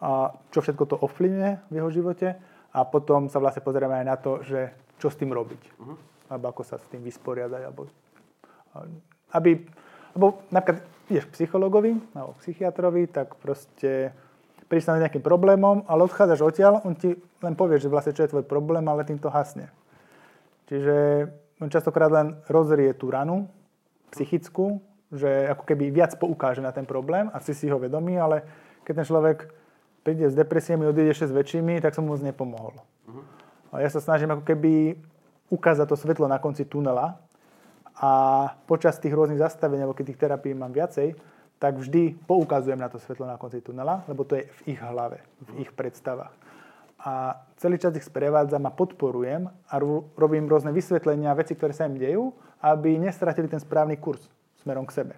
[0.00, 2.28] a čo všetko to ovplyvňuje v jeho živote
[2.70, 4.70] a potom sa vlastne pozrieme aj na to, že
[5.02, 5.62] čo s tým robiť.
[5.82, 5.98] Uh-huh.
[6.30, 7.62] Alebo ako sa s tým vysporiadať.
[7.66, 7.90] Alebo,
[9.34, 9.66] aby,
[10.14, 10.78] alebo napríklad
[11.10, 14.14] ideš k psychologovi alebo psychiatrovi, tak proste
[14.70, 18.30] prísť s nejakým problémom, ale odchádzaš odtiaľ, on ti len povie, že vlastne čo je
[18.30, 19.66] tvoj problém, ale tým to hasne.
[20.70, 21.26] Čiže
[21.58, 23.50] on častokrát len rozrie tú ranu
[24.14, 24.78] psychickú,
[25.10, 28.46] že ako keby viac poukáže na ten problém a si si ho vedomý, ale
[28.86, 29.38] keď ten človek
[30.06, 32.78] príde s depresiami, odíde ešte s väčšími, tak som mu moc nepomohol.
[33.74, 35.02] A ja sa snažím ako keby
[35.50, 37.18] ukázať to svetlo na konci tunela
[37.98, 38.10] a
[38.70, 41.18] počas tých rôznych zastavení, alebo keď tých terapií mám viacej,
[41.60, 45.20] tak vždy poukazujem na to svetlo na konci tunela, lebo to je v ich hlave,
[45.44, 46.32] v ich predstavách.
[47.04, 49.74] A celý čas ich sprevádzam a podporujem a
[50.16, 52.32] robím rôzne vysvetlenia, veci, ktoré sa im dejú,
[52.64, 54.24] aby nestratili ten správny kurz
[54.64, 55.14] smerom k sebe.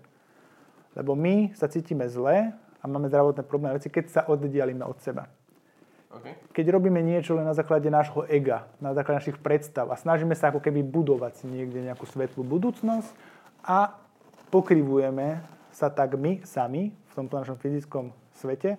[0.98, 5.30] Lebo my sa cítime zle a máme zdravotné problémy veci, keď sa oddialíme od seba.
[6.12, 6.36] Okay.
[6.52, 10.52] Keď robíme niečo len na základe nášho ega, na základe našich predstav a snažíme sa
[10.52, 13.08] ako keby budovať si niekde nejakú svetlú budúcnosť
[13.64, 13.96] a
[14.52, 15.40] pokrivujeme
[15.72, 18.76] sa tak my sami v tomto našom fyzickom svete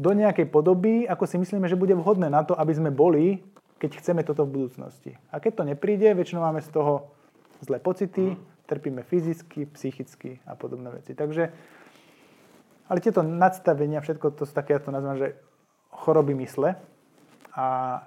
[0.00, 3.44] do nejakej podoby, ako si myslíme, že bude vhodné na to, aby sme boli,
[3.76, 5.12] keď chceme toto v budúcnosti.
[5.28, 7.12] A keď to nepríde, väčšinou máme z toho
[7.60, 8.32] zlé pocity,
[8.64, 11.12] trpíme fyzicky, psychicky a podobné veci.
[11.12, 11.52] Takže,
[12.88, 15.36] ale tieto nadstavenia, všetko to sú také, ja to nazvám, že
[15.92, 16.80] choroby mysle.
[17.52, 17.64] A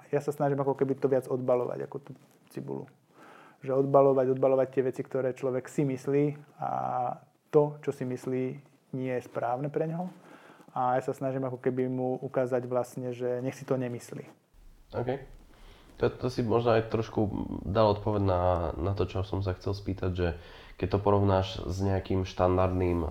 [0.08, 2.10] ja sa snažím ako keby to viac odbalovať, ako tú
[2.50, 2.90] cibulu.
[3.62, 6.24] Že odbalovať, odbalovať tie veci, ktoré človek si myslí
[6.58, 6.70] a
[7.54, 8.44] to, čo si myslí,
[8.98, 10.10] nie je správne pre neho.
[10.74, 14.26] A ja sa snažím ako keby mu ukázať vlastne, že nech si to nemyslí.
[14.98, 15.10] OK.
[16.02, 17.30] To, to si možno aj trošku
[17.62, 18.42] dal odpoveď na,
[18.74, 20.28] na to, čo som sa chcel spýtať, že
[20.74, 23.10] keď to porovnáš s nejakým štandardným uh,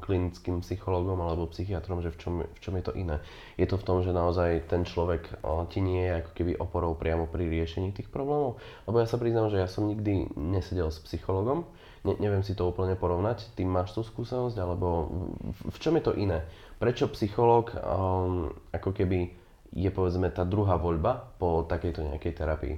[0.00, 3.20] klinickým psychológom alebo psychiatrom, že v čom, v čom je to iné?
[3.60, 6.96] Je to v tom, že naozaj ten človek uh, ti nie je ako keby oporou
[6.96, 8.56] priamo pri riešení tých problémov?
[8.88, 11.68] Lebo ja sa priznám, že ja som nikdy nesedel s psychológom,
[12.08, 13.52] ne, neviem si to úplne porovnať.
[13.52, 15.12] Ty máš tú skúsenosť, alebo
[15.52, 16.48] v, v čom je to iné?
[16.80, 19.36] Prečo psychológ um, ako keby
[19.76, 22.76] je povedzme tá druhá voľba po takejto nejakej terapii?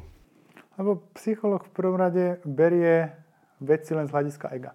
[0.79, 3.11] Lebo psychológ v prvom rade berie
[3.61, 4.73] veci len z hľadiska ega.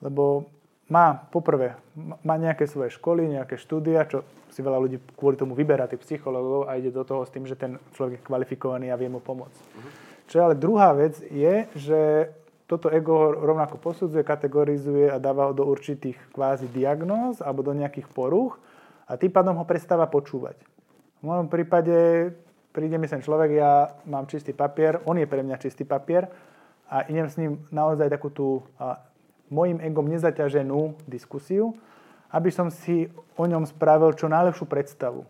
[0.00, 0.48] Lebo
[0.90, 1.78] má, poprvé,
[2.26, 6.66] má nejaké svoje školy, nejaké štúdia, čo si veľa ľudí kvôli tomu vyberá tých psychológov
[6.66, 9.60] a ide do toho s tým, že ten človek je kvalifikovaný a vie mu pomôcť.
[9.62, 9.90] Uh-huh.
[10.26, 12.00] Čo ale druhá vec je, že
[12.66, 18.06] toto ego rovnako posudzuje, kategorizuje a dáva ho do určitých kvázi diagnóz alebo do nejakých
[18.10, 18.58] porúch
[19.10, 20.58] a tým pádom ho prestáva počúvať.
[21.18, 22.30] V mojom prípade
[22.70, 26.30] príde mi sem človek, ja mám čistý papier, on je pre mňa čistý papier
[26.90, 28.66] a idem s ním naozaj takú tú
[29.46, 31.78] mojim egom nezaťaženú diskusiu,
[32.34, 33.06] aby som si
[33.38, 35.22] o ňom spravil čo najlepšiu predstavu.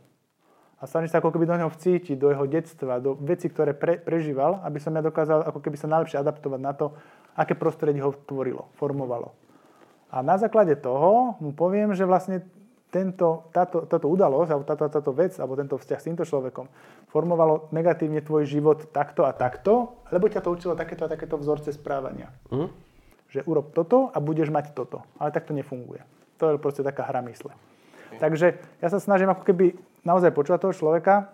[0.81, 4.01] A snažím sa ako keby do neho vcítiť, do jeho detstva, do veci, ktoré pre,
[4.01, 6.97] prežíval, aby som ja dokázal ako keby sa najlepšie adaptovať na to,
[7.37, 9.37] aké prostredie ho tvorilo, formovalo.
[10.09, 12.41] A na základe toho mu poviem, že vlastne
[12.91, 16.67] tento, táto, táto udalosť, alebo táto, táto vec, alebo tento vzťah s týmto človekom
[17.11, 21.71] formovalo negatívne tvoj život takto a takto, lebo ťa to učilo takéto a takéto vzorce
[21.75, 22.35] správania.
[22.51, 22.71] Mm.
[23.31, 25.07] Že urob toto a budeš mať toto.
[25.23, 26.03] Ale tak to nefunguje.
[26.43, 27.55] To je proste taká hra mysle.
[28.11, 28.19] Okay.
[28.19, 28.47] Takže
[28.83, 31.31] ja sa snažím ako keby naozaj počúvať toho človeka,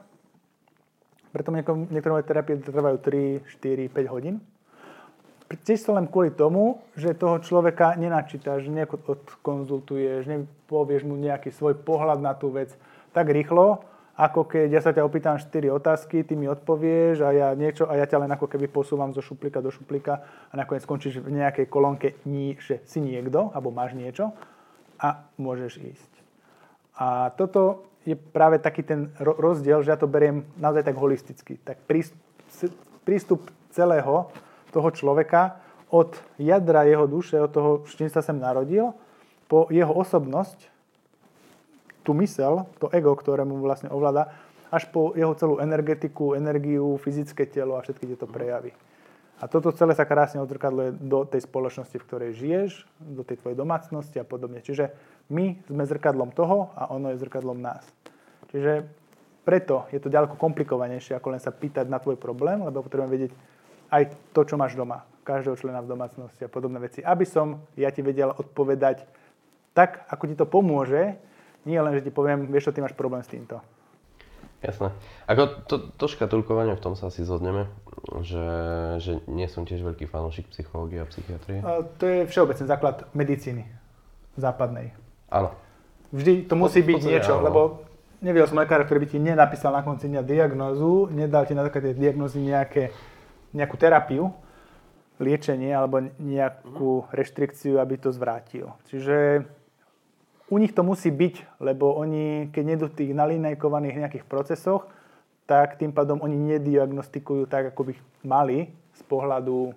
[1.32, 4.40] preto niektoré terapie trvajú 3, 4, 5 hodín
[5.62, 12.18] čisto len kvôli tomu, že toho človeka nenačítaš, nejako odkonzultuješ, nepovieš mu nejaký svoj pohľad
[12.18, 12.74] na tú vec
[13.14, 13.80] tak rýchlo,
[14.16, 18.00] ako keď ja sa ťa opýtam 4 otázky, ty mi odpovieš a ja niečo a
[18.00, 21.68] ja ťa len ako keby posúvam zo šuplíka do šuplíka a nakoniec skončíš v nejakej
[21.68, 22.16] kolónke,
[22.60, 24.32] že si niekto, alebo máš niečo
[24.96, 26.12] a môžeš ísť.
[26.96, 31.60] A toto je práve taký ten rozdiel, že ja to beriem naozaj tak holisticky.
[31.60, 31.84] Tak
[33.04, 34.32] prístup celého
[34.76, 35.56] toho človeka
[35.88, 38.92] od jadra jeho duše, od toho, s čím sa sem narodil,
[39.48, 40.68] po jeho osobnosť,
[42.04, 44.36] tú mysel, to ego, ktoré mu vlastne ovláda,
[44.68, 48.76] až po jeho celú energetiku, energiu, fyzické telo a všetky tieto prejavy.
[49.36, 52.70] A toto celé sa krásne odzrkadluje do tej spoločnosti, v ktorej žiješ,
[53.00, 54.64] do tej tvojej domácnosti a podobne.
[54.64, 54.92] Čiže
[55.28, 57.84] my sme zrkadlom toho a ono je zrkadlom nás.
[58.48, 58.88] Čiže
[59.44, 63.32] preto je to ďaleko komplikovanejšie, ako len sa pýtať na tvoj problém, lebo potrebujeme vedieť,
[63.90, 67.02] aj to, čo máš doma, každého člena v domácnosti a podobné veci.
[67.02, 69.06] Aby som ja ti vedel odpovedať
[69.76, 71.18] tak, ako ti to pomôže,
[71.66, 73.58] nie len, že ti poviem, vieš čo, ty máš problém s týmto.
[74.64, 74.88] Jasné.
[75.28, 77.68] Ako to, to škatulkovanie, v tom sa asi zhodneme,
[78.24, 78.46] že,
[79.02, 81.60] že nie som tiež veľký fanúšik psychológie a psychiatrie.
[81.60, 83.68] A to je všeobecný základ medicíny
[84.40, 84.96] západnej.
[85.28, 85.52] Áno.
[86.14, 87.44] Vždy to musí byť niečo, áno.
[87.44, 87.60] lebo
[88.24, 91.92] nevidel som lekára, ktorý by ti nenapísal na konci dňa diagnózu, nedal ti na také
[91.92, 92.96] diagnózy nejaké
[93.56, 94.36] nejakú terapiu,
[95.16, 98.76] liečenie alebo nejakú reštrikciu, aby to zvrátil.
[98.92, 99.48] Čiže
[100.52, 104.86] u nich to musí byť, lebo oni, keď v tých nalinejkovaných nejakých procesoch,
[105.48, 107.92] tak tým pádom oni nediagnostikujú tak, ako by
[108.26, 109.72] mali z pohľadu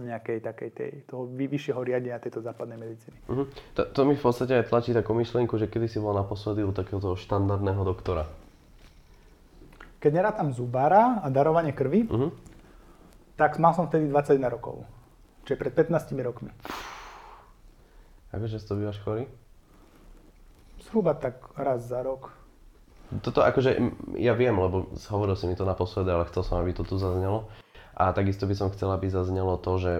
[0.00, 3.20] nejakej takej tej, toho vyššieho riadenia tejto západnej medicíny.
[3.28, 3.44] Uh-huh.
[3.76, 6.72] To, to mi v podstate aj tlačí takú myšlienku, že kedy si bol naposledy u
[6.72, 8.24] takéhoto štandardného doktora.
[10.00, 12.49] Keď nerátam zubára a darovanie krvi, uh-huh
[13.40, 14.84] tak mal som vtedy 21 rokov.
[15.48, 16.52] Čiže pred 15 rokmi.
[18.36, 19.24] Ako často bývaš chorý?
[20.84, 22.36] Zhruba tak raz za rok.
[23.24, 23.80] Toto akože,
[24.20, 27.48] ja viem, lebo hovoril si mi to naposledy, ale chcel som, aby to tu zaznelo.
[27.96, 29.92] A takisto by som chcel, aby zaznelo to, že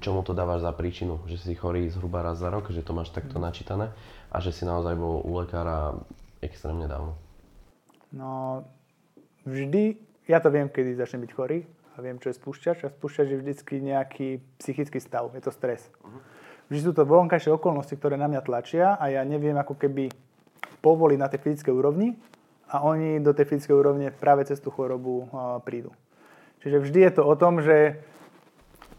[0.00, 1.20] čomu to dávaš za príčinu.
[1.28, 3.44] Že si chorý zhruba raz za rok, že to máš takto mm.
[3.44, 3.86] načítané
[4.32, 5.92] a že si naozaj bol u lekára
[6.40, 7.14] extrémne dávno.
[8.10, 8.64] No,
[9.44, 12.88] vždy, ja to viem, kedy začnem byť chorý, a viem, čo je spúšťač.
[12.88, 14.28] A spúšťač je vždycky nejaký
[14.60, 15.88] psychický stav, je to stres.
[16.00, 16.20] Uh-huh.
[16.72, 20.08] Vždy sú to vonkajšie okolnosti, ktoré na mňa tlačia a ja neviem ako keby
[20.80, 22.16] povoliť na tej fyzickej úrovni
[22.72, 25.92] a oni do tej fyzickej úrovne práve cez tú chorobu uh, prídu.
[26.64, 28.00] Čiže vždy je to o tom, že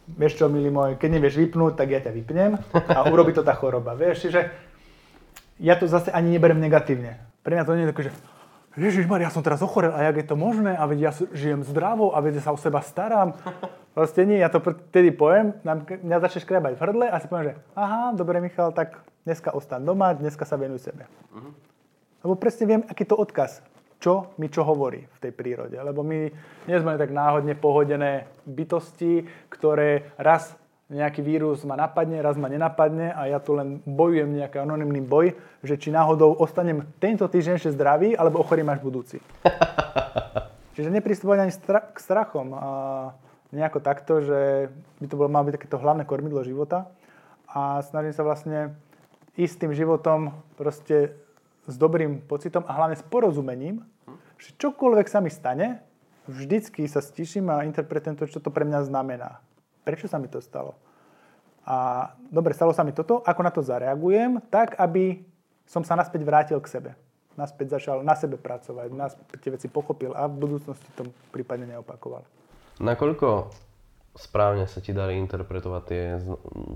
[0.05, 3.55] vieš čo, milý môj, keď nevieš vypnúť, tak ja ťa vypnem a urobi to tá
[3.55, 3.95] choroba.
[3.95, 4.51] Vieš, čiže
[5.63, 7.23] ja to zase ani neberiem negatívne.
[7.41, 8.13] Pre mňa to nie je také, že
[8.74, 12.09] Ježiš ja som teraz ochorel a jak je to možné a veď ja žijem zdravo
[12.09, 13.38] a veď sa o seba starám.
[13.97, 17.55] Proste nie, ja to vtedy poviem, mňa začne škrebať v hrdle a si poviem, že
[17.78, 21.05] aha, dobre Michal, tak dneska ostan doma, dneska sa venuj sebe.
[21.30, 21.53] Uh-huh.
[22.26, 23.61] Lebo presne viem, aký to odkaz,
[24.01, 25.78] čo mi čo hovorí v tej prírode.
[25.78, 26.34] Lebo my
[26.65, 30.57] nie sme tak náhodne pohodené bytosti, ktoré raz
[30.93, 35.33] nejaký vírus ma napadne, raz ma nenapadne a ja tu len bojujem nejaký anonimný boj,
[35.65, 39.17] že či náhodou ostanem tento týždeň ešte zdravý, alebo ochorím až budúci.
[40.77, 42.69] Čiže nepristupovať ani stra- k strachom a
[43.53, 44.69] nejako takto, že
[45.01, 46.89] by to bolo, malo byť takéto hlavné kormidlo života
[47.49, 48.73] a snažím sa vlastne
[49.37, 51.13] ísť tým životom proste
[51.69, 53.85] s dobrým pocitom a hlavne s porozumením,
[54.41, 55.79] že čokoľvek sa mi stane,
[56.25, 59.39] vždycky sa stiším a interpretujem to, čo to pre mňa znamená.
[59.85, 60.75] Prečo sa mi to stalo?
[61.64, 65.24] A dobre, stalo sa mi toto, ako na to zareagujem, tak, aby
[65.64, 66.91] som sa naspäť vrátil k sebe.
[67.34, 72.22] Naspäť začal na sebe pracovať, naspäť tie veci pochopil a v budúcnosti to prípadne neopakoval.
[72.78, 73.49] Nakoľko
[74.14, 76.03] správne sa ti darí interpretovať tie,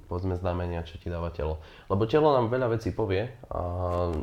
[0.10, 1.62] povedzme, znamenia, čo ti dáva telo.
[1.86, 3.62] Lebo telo nám veľa vecí povie a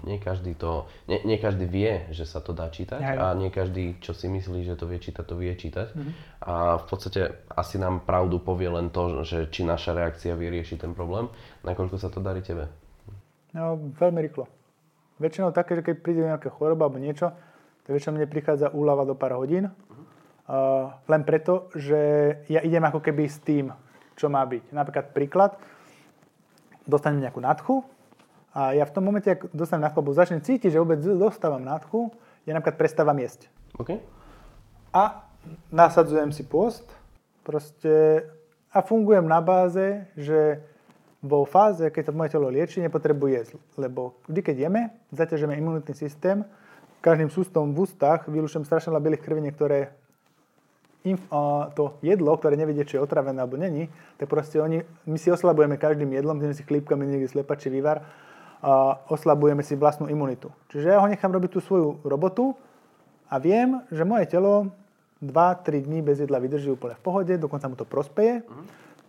[0.02, 3.16] nie každý to, nie, nie každý vie, že sa to dá čítať Hej.
[3.22, 5.94] a nie každý, čo si myslí, že to vie čítať, to vie čítať.
[6.42, 10.90] A v podstate asi nám pravdu povie len to, že či naša reakcia vyrieši ten
[10.90, 11.30] problém,
[11.62, 12.66] nakoľko sa to darí tebe.
[13.54, 14.50] No, veľmi rýchlo.
[15.22, 17.30] Väčšinou také, že keď príde nejaká choroba alebo niečo,
[17.86, 19.70] tak väčšinou mne prichádza úlava do pár hodín.
[19.70, 20.13] Uh,
[21.08, 22.00] len preto, že
[22.52, 23.72] ja idem ako keby s tým,
[24.14, 24.70] čo má byť.
[24.70, 25.56] Napríklad príklad,
[26.84, 27.80] dostanem nejakú nadchu
[28.52, 32.12] a ja v tom momente, ak dostanem nadchu, alebo začnem cítiť, že vôbec dostávam nadchu,
[32.44, 33.48] ja napríklad prestávam jesť.
[33.80, 33.98] OK?
[34.92, 35.26] A
[35.72, 36.86] nasadzujem si post
[37.42, 38.28] proste
[38.74, 40.60] a fungujem na báze, že
[41.24, 43.52] vo fáze, keď sa moje telo lieči, nepotrebuje jesť.
[43.80, 44.82] Lebo vždy, keď jeme,
[45.14, 46.44] zaťažujeme imunitný systém,
[47.00, 49.94] každým sústom v ústach vylúčujem strašne veľa bielých krviní, ktoré
[51.04, 55.18] inf, a to jedlo, ktoré nevedie, či je otravené alebo není, tak proste oni, my
[55.20, 58.04] si oslabujeme každým jedlom, tým si chlípkami niekde slepačí vývar,
[58.64, 60.48] a oslabujeme si vlastnú imunitu.
[60.72, 62.56] Čiže ja ho nechám robiť tú svoju robotu
[63.28, 64.72] a viem, že moje telo
[65.20, 68.40] 2-3 dní bez jedla vydrží úplne v pohode, dokonca mu to prospeje.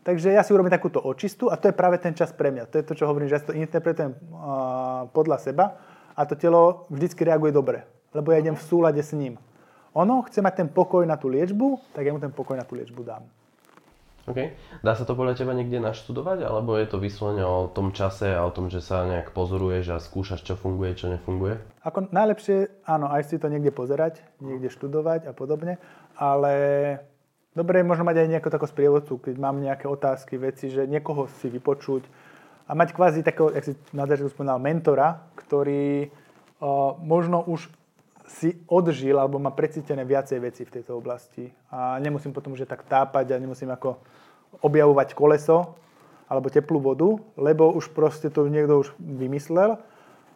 [0.03, 2.67] Takže ja si urobím takúto očistu a to je práve ten čas pre mňa.
[2.67, 5.65] To je to, čo hovorím, že ja to interpretujem a, podľa seba
[6.13, 9.39] a to telo vždycky reaguje dobre, lebo ja idem v súlade s ním.
[9.95, 12.75] Ono chce mať ten pokoj na tú liečbu, tak ja mu ten pokoj na tú
[12.75, 13.23] liečbu dám.
[14.25, 14.57] OK.
[14.81, 18.41] Dá sa to podľa teba niekde naštudovať, alebo je to vyslovene o tom čase a
[18.41, 21.61] o tom, že sa nejak pozoruješ a skúšaš, čo funguje, čo nefunguje?
[21.85, 25.77] Ako najlepšie, áno, aj si to niekde pozerať, niekde študovať a podobne,
[26.17, 26.53] ale
[27.53, 31.29] dobre je možno mať aj nejakého takého sprievodcu, keď mám nejaké otázky, veci, že niekoho
[31.37, 32.09] si vypočuť
[32.65, 36.09] a mať kvázi takého, jak si na začiatku spomínal, mentora, ktorý
[36.57, 37.69] o, možno už
[38.26, 42.82] si odžil alebo má precítené viacej veci v tejto oblasti a nemusím potom že tak
[42.86, 44.01] tápať a nemusím ako
[44.65, 45.78] objavovať koleso
[46.26, 49.78] alebo teplú vodu, lebo už proste to niekto už vymyslel,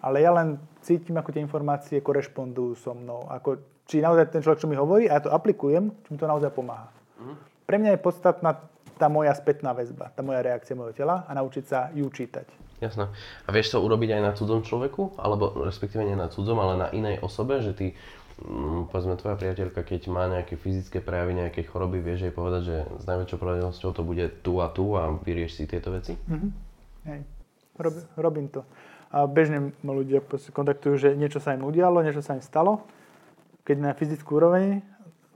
[0.06, 3.26] ale ja len cítim, ako tie informácie korešpondujú so mnou.
[3.26, 3.58] Ako,
[3.90, 6.54] či naozaj ten človek, čo mi hovorí, a ja to aplikujem, či mi to naozaj
[6.54, 6.94] pomáha.
[7.66, 8.52] Pre mňa je podstatná
[9.02, 12.69] tá moja spätná väzba, tá moja reakcia mojho tela a naučiť sa ju čítať.
[12.80, 13.12] Jasné.
[13.44, 15.20] A vieš to urobiť aj na cudzom človeku?
[15.20, 17.60] Alebo respektíve nie na cudzom, ale na inej osobe?
[17.60, 17.88] Že ty,
[18.40, 22.76] mm, povedzme, tvoja priateľka, keď má nejaké fyzické prejavy, nejaké choroby, vieš jej povedať, že
[22.88, 26.16] s najväčšou pravdepodobnosťou to bude tu a tu a vyrieš si tieto veci?
[27.04, 27.20] Hej.
[27.80, 28.64] Rob, robím to.
[29.10, 30.24] A bežne ma ľudia
[30.54, 32.86] kontaktujú, že niečo sa im udialo, niečo sa im stalo.
[33.68, 34.86] Keď na fyzickú úroveň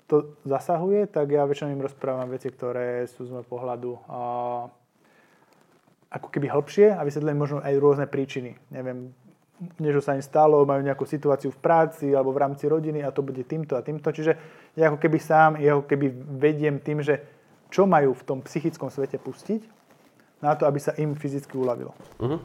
[0.08, 4.20] to zasahuje, tak ja väčšinou im rozprávam veci, ktoré sú z môjho pohľadu a,
[6.14, 8.53] ako keby hĺbšie a vysvetlím možno aj rôzne príčiny.
[8.70, 9.09] Neviem,
[9.82, 13.26] niečo sa im stalo, majú nejakú situáciu v práci alebo v rámci rodiny a to
[13.26, 14.14] bude týmto a týmto.
[14.14, 14.38] Čiže
[14.78, 16.05] ja ako keby sám, ja ako keby
[16.38, 17.26] vediem tým, že
[17.74, 19.66] čo majú v tom psychickom svete pustiť
[20.45, 21.97] na to, aby sa im fyzicky uľavilo.
[22.22, 22.38] Mhm.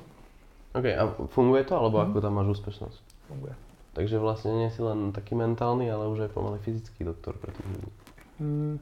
[0.68, 1.02] OK, a
[1.32, 2.98] funguje to, alebo ako tam máš úspešnosť?
[3.28, 3.54] Funguje.
[3.96, 7.66] Takže vlastne nie si len taký mentálny, ale už aj pomaly fyzický doktor pre tých
[7.66, 7.90] ľudí.
[8.38, 8.74] Mm,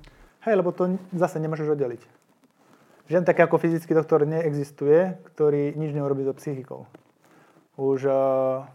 [0.44, 2.02] hej, lebo to zase nemôžeš oddeliť.
[3.06, 6.90] Žiaden taký ako fyzický doktor neexistuje, ktorý nič neurobí so psychikou.
[7.78, 8.66] Už uh,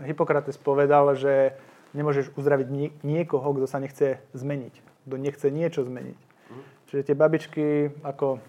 [0.00, 1.52] Hippokrates povedal, že
[1.92, 4.74] nemôžeš uzdraviť nie- niekoho, kto sa nechce zmeniť.
[5.04, 6.18] Kto nechce niečo zmeniť.
[6.88, 7.66] Čiže tie babičky,
[8.04, 8.40] ako,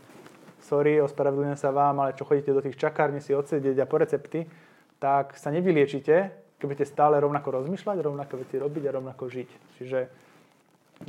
[0.64, 4.48] sorry, ospravedlňujem sa vám, ale čo chodíte do tých čakární si odsedieť a po recepty,
[5.00, 6.16] tak sa nevyliečite,
[6.60, 9.50] keď budete stále rovnako rozmýšľať, rovnako veci robiť a rovnako žiť.
[9.80, 10.00] Čiže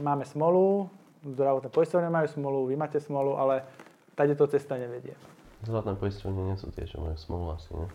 [0.02, 0.90] máme smolu,
[1.24, 3.64] zdravotné poisťovne majú smolu, vy máte smolu, ale
[4.14, 5.16] tady to cesta nevedie.
[5.64, 7.88] Zdravotné poisťovne nie sú tie, čo majú smolu asi, nie?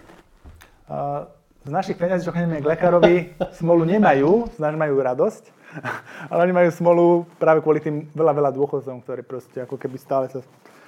[0.89, 1.29] A
[1.61, 3.15] z našich peniazí, čo chodíme k lekárovi,
[3.61, 5.43] smolu nemajú, z nás majú radosť,
[6.33, 7.05] ale oni majú smolu
[7.37, 10.41] práve kvôli tým veľa, veľa dôchodcom, ktorí proste ako keby stále sa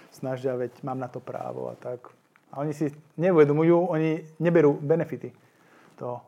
[0.10, 2.10] snažia, veď mám na to právo a tak.
[2.52, 5.32] A oni si neuvedomujú, oni neberú benefity
[5.96, 6.20] toho.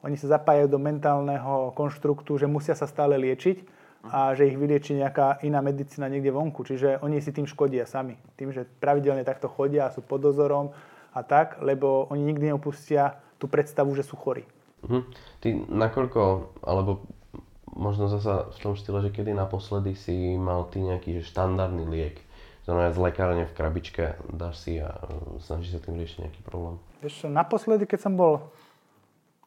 [0.00, 4.96] Oni sa zapájajú do mentálneho konštruktu, že musia sa stále liečiť a že ich vylieči
[4.96, 6.64] nejaká iná medicína niekde vonku.
[6.64, 8.16] Čiže oni si tým škodia sami.
[8.40, 10.72] Tým, že pravidelne takto chodia a sú pod dozorom
[11.12, 14.48] a tak, lebo oni nikdy neopustia tú predstavu, že sú chorí.
[14.88, 15.00] Mhm.
[15.44, 16.20] Ty nakoľko,
[16.64, 17.04] alebo
[17.76, 22.16] možno zasa v tom štýle, že kedy naposledy si mal ty nejaký že štandardný liek,
[22.64, 26.76] znamená z lekárne v krabičke, dáš si a e, snažíš sa tým riešiť nejaký problém.
[27.04, 28.50] Vieš čo, naposledy, keď som bol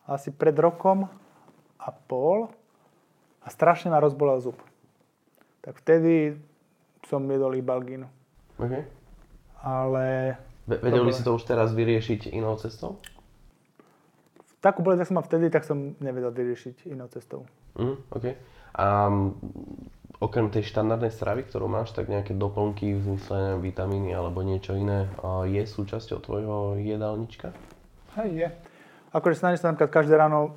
[0.08, 1.08] asi pred rokom
[1.80, 2.52] a pol
[3.44, 4.58] a strašne ma rozbolel zub,
[5.62, 6.40] tak vtedy
[7.08, 8.08] som jedol ibalgínu.
[8.60, 8.74] OK.
[9.64, 10.36] Ale
[10.68, 13.00] Ve- vedel by si to už teraz vyriešiť inou cestou?
[14.64, 17.44] takú bolesť, ak som mal vtedy, tak som nevedel vyriešiť inou cestou.
[17.76, 18.26] Mhm, OK.
[18.80, 19.28] A mm,
[20.24, 25.12] okrem tej štandardnej stravy, ktorú máš, tak nejaké doplnky v zmysle vitamíny alebo niečo iné
[25.52, 27.52] je súčasťou tvojho jedálnička?
[28.16, 28.48] Hej, je.
[29.12, 30.56] Akože snažím sa napríklad každé ráno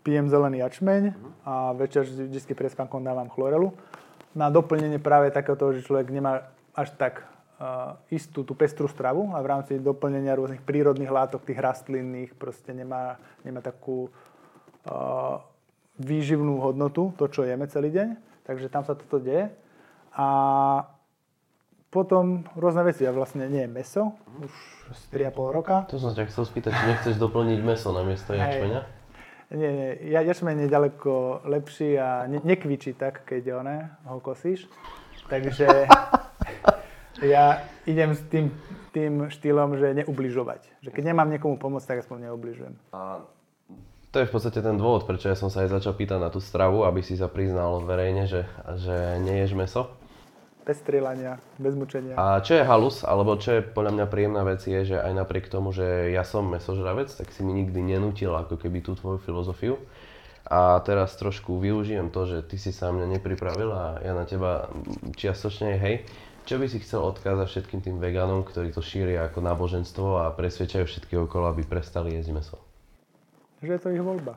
[0.00, 1.02] pijem zelený jačmeň
[1.44, 3.72] a večer vždy pred spánkom dávam chlorelu.
[4.32, 7.26] Na doplnenie práve takéhoto, že človek nemá až tak
[7.58, 12.70] uh, istú tú pestrú stravu a v rámci doplnenia rôznych prírodných látok, tých rastlinných, proste
[12.70, 14.06] nemá, nemá takú
[14.86, 15.42] uh,
[15.98, 19.46] výživnú hodnotu, to, čo jeme celý deň takže tam sa toto deje.
[20.18, 20.26] A
[21.94, 23.06] potom rôzne veci.
[23.06, 24.50] Ja vlastne nie je meso, už
[25.14, 25.86] 3,5 roka.
[25.86, 28.99] To som ťa chcel spýtať, či nechceš doplniť meso na miesto jačmeňa?
[29.50, 33.76] Nie, nie, ja, jačmeň je ďaleko lepší a ne, nekvičí tak, keď one,
[34.06, 34.70] ho kosíš.
[35.26, 35.66] Takže
[37.34, 38.54] ja idem s tým,
[38.94, 40.86] tým štýlom, že neubližovať.
[40.86, 42.74] Že keď nemám niekomu pomôcť, tak aspoň neubližujem.
[42.94, 43.26] A
[44.10, 46.42] to je v podstate ten dôvod, prečo ja som sa aj začal pýtať na tú
[46.42, 48.42] stravu, aby si sa priznal verejne, že,
[48.78, 49.90] že neješ meso.
[50.64, 52.14] Bez strieľania, bez mučenia.
[52.14, 55.48] A čo je halus, alebo čo je podľa mňa príjemná vec je, že aj napriek
[55.48, 59.80] tomu, že ja som mesožravec, tak si mi nikdy nenútil ako keby tú tvoju filozofiu.
[60.50, 64.68] A teraz trošku využijem to, že ty si sa mňa nepripravil a ja na teba
[65.16, 66.04] čiastočne hej.
[66.44, 70.88] Čo by si chcel odkázať všetkým tým vegánom, ktorí to šíria ako náboženstvo a presvedčajú
[70.88, 72.58] všetky okolo, aby prestali jesť meso?
[73.62, 74.34] že je to ich voľba.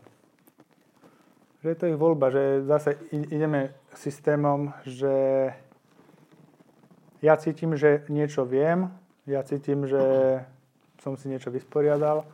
[1.64, 5.16] Že je to ich voľba, že zase ideme systémom, že
[7.24, 8.92] ja cítim, že niečo viem,
[9.24, 10.04] ja cítim, že
[11.00, 12.28] som si niečo vysporiadal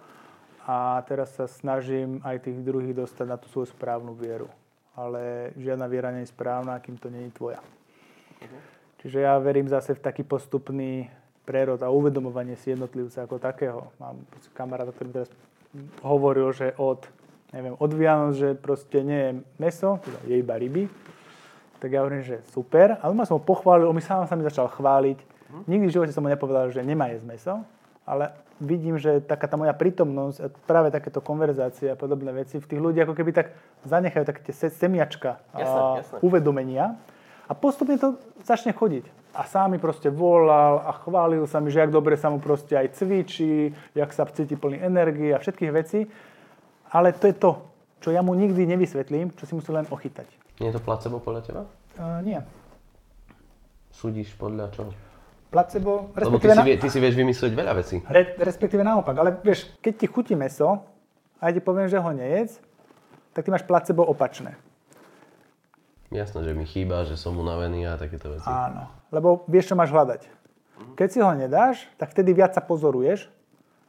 [0.66, 4.50] a teraz sa snažím aj tých druhých dostať na tú svoju správnu vieru.
[4.98, 7.62] Ale žiadna viera nie je správna, kým to nie je tvoja.
[9.00, 11.08] Čiže ja verím zase v taký postupný
[11.46, 13.94] prerod a uvedomovanie si jednotlivca ako takého.
[14.02, 14.26] Mám
[14.58, 15.32] kamaráta, ktorý teraz
[16.02, 17.06] hovoril, že od,
[17.54, 19.32] neviem, od Vianoc, že proste nie je
[19.62, 20.90] meso, teda je iba ryby.
[21.80, 23.00] Tak ja hovorím, že super.
[23.00, 25.18] Ale ma som ho pochválil, on mi sám sa mi začal chváliť.
[25.66, 27.56] Nikdy v živote som mu nepovedal, že nemá jesť meso,
[28.06, 28.30] ale
[28.62, 33.02] vidím, že taká tá moja prítomnosť, práve takéto konverzácie a podobné veci v tých ľudí
[33.02, 33.56] ako keby tak
[33.88, 36.18] zanechajú také tie semiačka jasne, jasne.
[36.22, 37.00] uvedomenia
[37.48, 41.80] a postupne to začne chodiť a sám mi proste volal a chválil sa mi, že
[41.80, 46.10] jak dobre sa mu proste aj cvičí, jak sa cíti plný energie a všetkých vecí.
[46.90, 47.52] Ale to je to,
[48.02, 50.26] čo ja mu nikdy nevysvetlím, čo si musí len ochytať.
[50.60, 51.62] Nie je to placebo podľa teba?
[51.96, 52.40] Uh, nie.
[53.96, 54.92] Súdiš podľa čoho?
[55.50, 57.98] Placebo, Lebo ty, si, vie, ty si vieš vymyslieť veľa vecí.
[58.06, 60.86] Re, respektíve naopak, ale vieš, keď ti chutí meso
[61.42, 62.62] a ja ti poviem, že ho nejedz,
[63.34, 64.54] tak ty máš placebo opačné.
[66.14, 68.46] Jasné, že mi chýba, že som unavený a takéto veci.
[68.46, 70.22] Áno, lebo vieš, čo máš hľadať.
[70.94, 73.30] Keď si ho nedáš, tak vtedy viac sa pozoruješ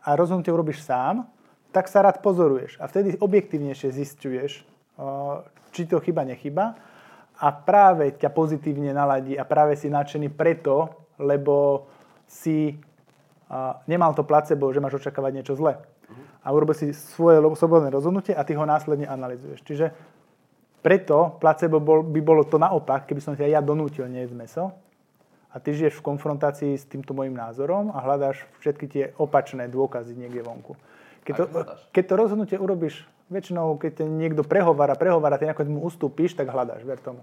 [0.01, 1.29] a rozhodnutie urobíš sám,
[1.77, 2.81] tak sa rád pozoruješ.
[2.81, 4.65] A vtedy objektívnejšie zistuješ,
[5.71, 6.79] či to chyba, nechyba.
[7.41, 11.89] A práve ťa pozitívne naladí a práve si nadšený preto, lebo
[12.29, 12.77] si
[13.89, 15.81] nemal to placebo, že máš očakávať niečo zlé.
[16.45, 19.61] A urobil si svoje slobodné rozhodnutie a ty ho následne analizuješ.
[19.65, 19.87] Čiže
[20.81, 24.65] preto placebo bol, by bolo to naopak, keby som ťa ja donútil nejesť meso
[25.53, 30.17] a ty žiješ v konfrontácii s týmto môjim názorom a hľadáš všetky tie opačné dôkazy
[30.17, 30.79] niekde vonku.
[31.27, 31.45] Keď to,
[31.93, 36.83] keď to rozhodnutie urobíš, väčšinou, keď niekto prehovára, prehovára, ty nejako mu ustúpiš, tak hľadáš,
[36.83, 37.23] ver tomu.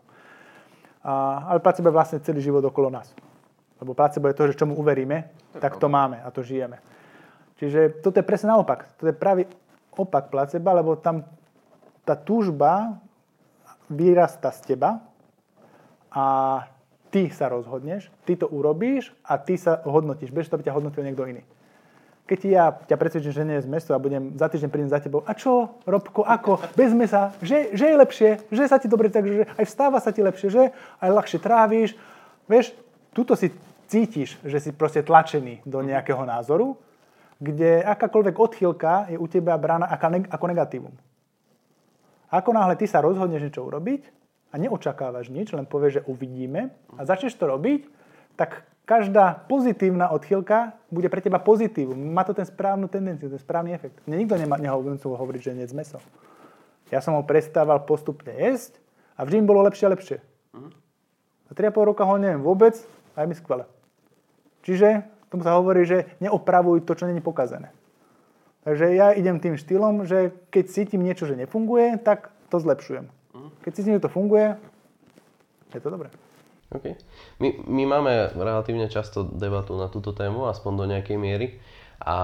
[1.04, 3.12] A, ale placebo je vlastne celý život okolo nás.
[3.78, 5.30] Lebo placebo je to, že čomu uveríme,
[5.60, 6.80] tak to máme a to žijeme.
[7.60, 8.90] Čiže toto je presne naopak.
[8.98, 9.46] To je pravý
[9.94, 11.28] opak placeba, lebo tam
[12.08, 12.98] tá túžba
[13.92, 15.04] vyrasta z teba
[16.14, 16.26] a
[17.12, 21.04] ty sa rozhodneš, ty to urobíš a ty sa hodnotíš, bez toho by ťa hodnotil
[21.04, 21.44] niekto iný.
[22.28, 25.00] Keď ja ťa presvedčím, že nie je z meso a budem za týždeň prídem za
[25.00, 29.08] tebou, a čo, Robko, ako, bez mesa, že, že je lepšie, že sa ti dobre,
[29.08, 30.64] takže aj vstáva sa ti lepšie, že?
[31.00, 31.96] Aj ľahšie trávíš.
[32.52, 32.76] Vieš,
[33.16, 33.56] tuto si
[33.88, 36.76] cítiš, že si proste tlačený do nejakého názoru,
[37.40, 39.88] kde akákoľvek odchýlka je u teba brána
[40.28, 40.94] ako negatívum.
[42.28, 44.04] Ako náhle ty sa rozhodneš niečo urobiť
[44.52, 47.88] a neočakávaš nič, len povieš, že uvidíme a začneš to robiť,
[48.36, 52.00] tak každá pozitívna odchýlka bude pre teba pozitívum.
[52.16, 54.00] Má to ten správnu tendenciu, ten správny efekt.
[54.08, 56.00] Mne nikto nemá, nehovoril hovoriť, že nie meso.
[56.88, 58.80] Ja som ho prestával postupne jesť
[59.20, 60.18] a vždy mi bolo lepšie a lepšie.
[61.52, 62.80] Za 3,5 roka ho neviem vôbec
[63.20, 63.68] a je mi skvelé.
[64.64, 67.76] Čiže tomu sa hovorí, že neopravuj to, čo není pokazené.
[68.64, 73.12] Takže ja idem tým štýlom, že keď cítim niečo, že nefunguje, tak to zlepšujem.
[73.64, 74.56] Keď cítim, že to funguje,
[75.76, 76.08] je to dobré.
[76.68, 77.00] Okay.
[77.40, 81.48] My, my máme relatívne často debatu na túto tému, aspoň do nejakej miery.
[82.04, 82.16] A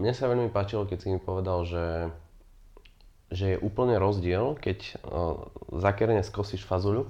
[0.00, 2.08] mne sa veľmi páčilo, keď si mi povedal, že,
[3.28, 5.46] že je úplne rozdiel, keď uh,
[5.76, 7.06] zakerne skosíš fazuľu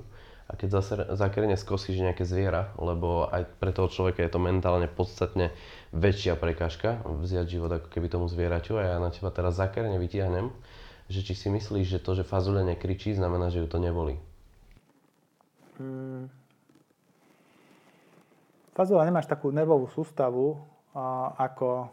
[0.46, 0.78] a keď
[1.18, 5.50] zákerne skosíš nejaké zviera, lebo aj pre toho človeka je to mentálne podstatne
[5.90, 10.54] väčšia prekážka vziať život ako keby tomu zvieraťu a ja na teba teraz zákerne vytiahnem,
[11.10, 14.22] že či si myslíš, že to, že fazule nekričí, znamená, že ju to nebolí.
[15.82, 16.30] Hmm.
[18.77, 20.61] Fazula nemáš takú nervovú sústavu
[20.93, 21.89] a, ako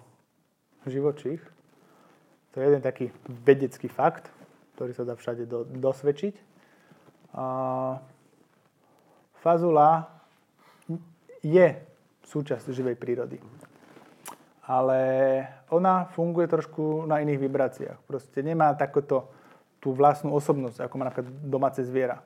[0.84, 1.40] živočích.
[2.52, 4.28] To je jeden taký vedecký fakt,
[4.76, 6.36] ktorý sa dá všade do, dosvedčiť.
[7.40, 7.46] A
[9.40, 10.12] fazula
[11.40, 11.72] je
[12.28, 13.40] súčasť živej prírody.
[14.68, 15.00] Ale
[15.72, 18.00] ona funguje trošku na iných vibráciách.
[18.04, 19.32] Proste nemá takoto
[19.80, 22.20] tú vlastnú osobnosť, ako má napríklad domáce zviera.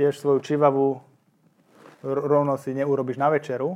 [0.00, 1.04] Tiež svoju čivavú
[2.06, 3.74] rovno si neurobiš na večeru,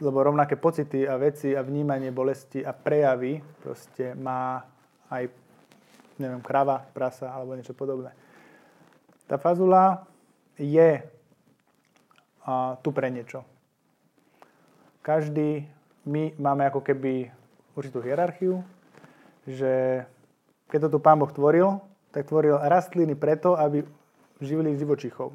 [0.00, 4.64] lebo rovnaké pocity a veci a vnímanie bolesti a prejavy proste má
[5.12, 5.28] aj,
[6.16, 8.16] neviem, krava, prasa alebo niečo podobné.
[9.28, 10.08] Tá fazula
[10.56, 11.04] je
[12.48, 13.44] a, tu pre niečo.
[15.04, 15.68] Každý,
[16.08, 17.28] my máme ako keby
[17.76, 18.64] určitú hierarchiu,
[19.44, 20.04] že
[20.72, 23.84] keď to tu Pán Boh tvoril, tak tvoril rastliny preto, aby
[24.40, 25.32] živili živočichov.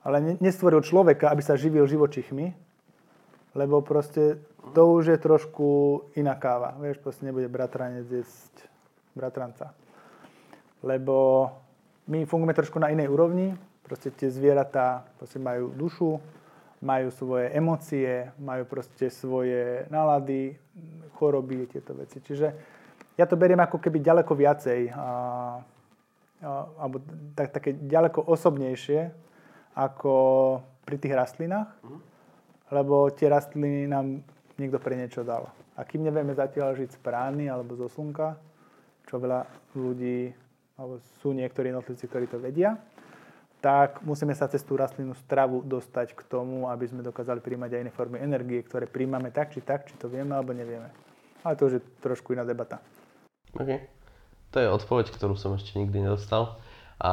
[0.00, 2.56] Ale nestvoril človeka, aby sa živil živočichmi,
[3.52, 4.40] lebo proste
[4.72, 5.68] to už je trošku
[6.16, 6.76] iná káva.
[6.80, 8.54] Vieš, proste nebude bratranec jesť
[9.12, 9.76] bratranca.
[10.80, 11.48] Lebo
[12.08, 13.52] my fungujeme trošku na inej úrovni,
[13.90, 16.22] Proste tie zvieratá proste majú dušu,
[16.78, 20.54] majú svoje emócie, majú proste svoje nálady,
[21.18, 22.22] choroby, tieto veci.
[22.22, 22.54] Čiže
[23.18, 25.10] ja to beriem ako keby ďaleko viacej, a, a,
[26.78, 27.02] alebo
[27.34, 29.10] tak, také ďaleko osobnejšie
[29.74, 30.14] ako
[30.84, 31.70] pri tých rastlinách,
[32.70, 34.22] lebo tie rastliny nám
[34.58, 35.50] niekto pre niečo dal.
[35.78, 38.36] A kým nevieme zatiaľ žiť z prány alebo zo slnka,
[39.08, 40.30] čo veľa ľudí,
[40.76, 42.76] alebo sú niektorí jednotlivci, ktorí to vedia,
[43.60, 47.80] tak musíme sa cez tú rastlinnú stravu dostať k tomu, aby sme dokázali príjmať aj
[47.84, 50.88] iné formy energie, ktoré príjmame tak či tak, či to vieme alebo nevieme.
[51.44, 52.80] Ale to už je trošku iná debata.
[53.52, 53.84] OK.
[54.50, 56.56] To je odpoveď, ktorú som ešte nikdy nedostal.
[57.00, 57.12] A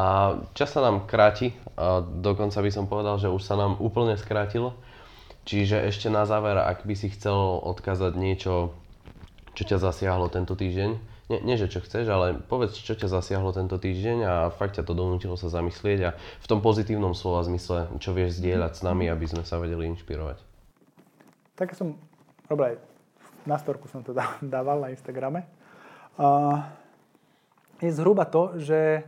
[0.51, 4.75] čas sa nám kráti, a dokonca by som povedal, že už sa nám úplne skrátil.
[5.47, 8.75] Čiže ešte na záver, ak by si chcel odkázať niečo,
[9.55, 13.55] čo ťa zasiahlo tento týždeň, nie, nie že čo chceš, ale povedz, čo ťa zasiahlo
[13.55, 17.87] tento týždeň a fakt ťa to donútilo sa zamyslieť a v tom pozitívnom slova zmysle,
[18.03, 20.39] čo vieš zdieľať s nami, aby sme sa vedeli inšpirovať.
[21.55, 21.95] Tak som,
[22.51, 22.79] dobre,
[23.47, 24.11] na storku som to
[24.43, 25.47] dával na Instagrame.
[26.19, 26.59] Uh,
[27.79, 29.07] je zhruba to, že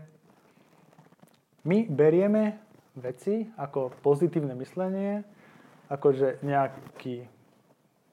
[1.70, 2.58] my berieme
[2.98, 5.22] veci ako pozitívne myslenie,
[5.94, 7.30] akože nejaký...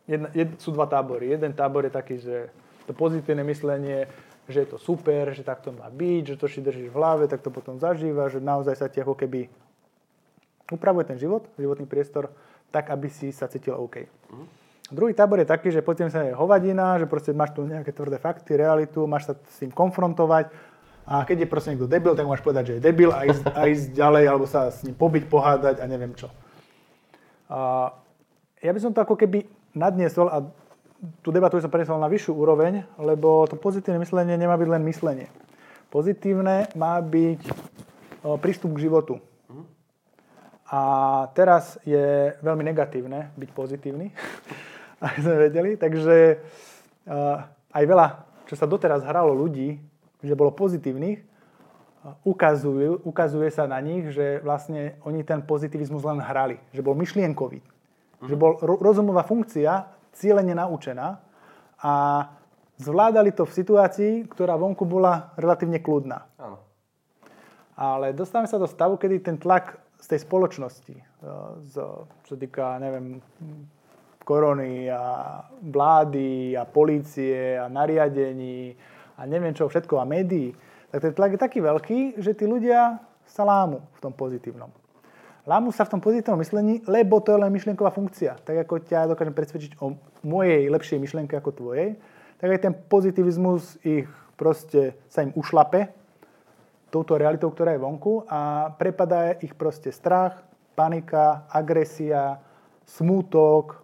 [0.07, 1.33] Jedna, jed, sú dva tábory.
[1.33, 2.53] Jeden tábor je taký, že
[2.85, 4.07] to pozitívne myslenie,
[4.47, 7.25] že je to super, že tak to má byť, že to si držíš v hlave,
[7.27, 9.51] tak to potom zažíva, že naozaj sa ti ako keby
[10.71, 12.31] upravuje ten život, životný priestor,
[12.71, 14.07] tak, aby si sa cítil OK.
[14.31, 14.47] Mm.
[14.87, 18.23] Druhý tábor je taký, že potom sa je hovadina, že proste máš tu nejaké tvrdé
[18.23, 20.55] fakty, realitu, máš sa s tým konfrontovať
[21.07, 23.61] a keď je proste niekto debil, tak máš povedať, že je debil a ísť, a
[23.71, 26.27] ísť ďalej, alebo sa s ním pobiť, pohádať a neviem čo.
[27.47, 27.95] A
[28.59, 30.43] ja by som to ako keby nadniesol a
[31.23, 35.31] tú debatu som preniesol na vyššiu úroveň, lebo to pozitívne myslenie nemá byť len myslenie.
[35.95, 37.41] Pozitívne má byť
[38.43, 39.23] prístup k životu.
[40.67, 40.81] A
[41.39, 44.11] teraz je veľmi negatívne byť pozitívny,
[45.07, 45.71] aby sme vedeli.
[45.79, 46.43] Takže
[47.71, 48.07] aj veľa,
[48.51, 49.79] čo sa doteraz hralo ľudí,
[50.27, 51.23] že bolo pozitívnych,
[52.23, 56.59] ukazujú, ukazuje sa na nich, že vlastne oni ten pozitivizmus len hrali.
[56.71, 57.63] Že bol myšlienkový.
[58.27, 61.21] Že bol rozumová funkcia cieľene naučená
[61.83, 61.95] a
[62.81, 66.25] zvládali to v situácii, ktorá vonku bola relatívne kľudná.
[66.41, 66.59] Áno.
[67.77, 71.05] Ale dostávame sa do stavu, kedy ten tlak z tej spoločnosti, e,
[71.69, 71.75] z,
[72.25, 73.21] čo týka, neviem,
[74.25, 78.75] korony a vlády a polície a nariadení
[79.17, 80.53] a neviem čo všetko a médií,
[80.93, 84.71] tak ten tlak je taký veľký, že tí ľudia sa lámu v tom pozitívnom.
[85.47, 88.35] Lámu sa v tom pozitívnom myslení, lebo to je len myšlienková funkcia.
[88.43, 89.95] Tak ako ťa dokážem presvedčiť o
[90.27, 91.95] mojej lepšej myšlienke ako tvojej,
[92.43, 95.87] tak aj ten pozitivizmus ich proste sa im ušlape
[96.91, 100.43] touto realitou, ktorá je vonku a prepadá ich proste strach,
[100.73, 102.41] panika, agresia,
[102.87, 103.77] smútok, e,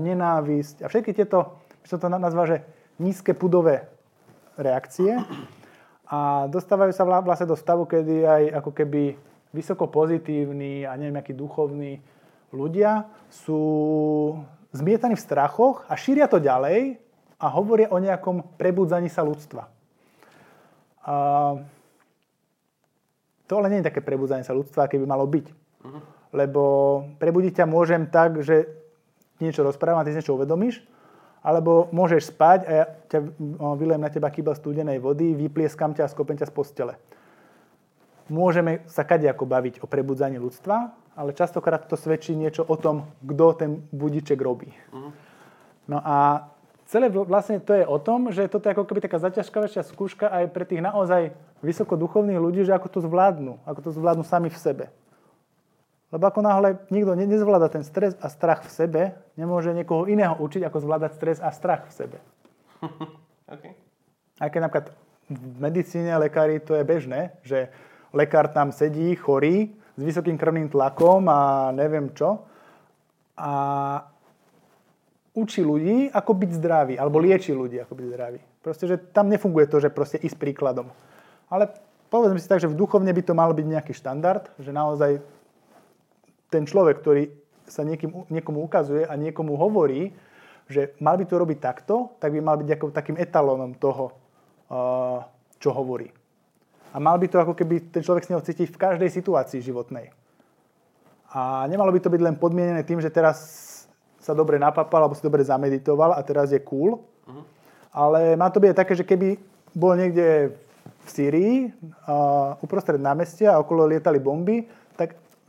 [0.00, 2.58] nenávisť a všetky tieto, by som to nazval, že
[3.02, 3.91] nízke pudové
[4.58, 5.16] reakcie
[6.08, 9.02] a dostávajú sa vlastne do stavu, kedy aj ako keby
[9.52, 12.00] vysoko pozitívni a neviem, akí duchovní
[12.52, 13.62] ľudia sú
[14.72, 17.00] zmietaní v strachoch a šíria to ďalej
[17.40, 19.68] a hovoria o nejakom prebudzaní sa ľudstva.
[21.02, 21.14] A
[23.50, 25.46] to ale nie je také prebudzanie sa ľudstva, aké by malo byť.
[26.32, 26.62] Lebo
[27.20, 28.64] prebudiť ťa môžem tak, že
[29.42, 30.80] niečo rozprávam a ty si niečo uvedomíš,
[31.42, 33.18] alebo môžeš spať a ja ťa
[33.74, 36.94] vyliem na teba kýbel studenej vody, vyplieskam ťa a skopem ťa z postele.
[38.30, 43.46] Môžeme sa ako baviť o prebudzaní ľudstva, ale častokrát to svedčí niečo o tom, kto
[43.58, 44.70] ten budiček robí.
[45.90, 46.46] No a
[46.86, 50.54] celé vlastne to je o tom, že toto je ako keby taká zaťažkavejšia skúška aj
[50.54, 54.84] pre tých naozaj vysokoduchovných ľudí, že ako to zvládnu, ako to zvládnu sami v sebe.
[56.12, 59.02] Lebo ako náhle nikto nezvláda ten stres a strach v sebe,
[59.40, 62.18] nemôže niekoho iného učiť, ako zvládať stres a strach v sebe.
[63.54, 63.72] okay.
[64.36, 64.86] Aj keď napríklad
[65.32, 67.72] v medicíne lekári to je bežné, že
[68.12, 72.44] lekár tam sedí chorý s vysokým krvným tlakom a neviem čo
[73.32, 73.52] a
[75.32, 78.40] učí ľudí, ako byť zdraví, alebo lieči ľudí, ako byť zdraví.
[78.60, 80.92] Proste, že tam nefunguje to, že proste ísť príkladom.
[81.48, 81.72] Ale
[82.12, 85.24] povedzme si tak, že v duchovne by to mal byť nejaký štandard, že naozaj
[86.52, 87.32] ten človek, ktorý
[87.64, 90.12] sa niekým, niekomu ukazuje a niekomu hovorí,
[90.68, 94.12] že mal by to robiť takto, tak by mal byť ako takým etalónom toho,
[95.56, 96.12] čo hovorí.
[96.92, 100.12] A mal by to ako keby ten človek s neho cítiť v každej situácii životnej.
[101.32, 103.40] A nemalo by to byť len podmienené tým, že teraz
[104.20, 107.00] sa dobre napapal alebo si dobre zameditoval a teraz je cool.
[107.00, 107.44] Uh-huh.
[107.90, 109.40] Ale má to byť také, že keby
[109.72, 110.52] bol niekde
[111.02, 111.56] v Syrii,
[112.06, 114.68] uh, uprostred námestia a okolo lietali bomby,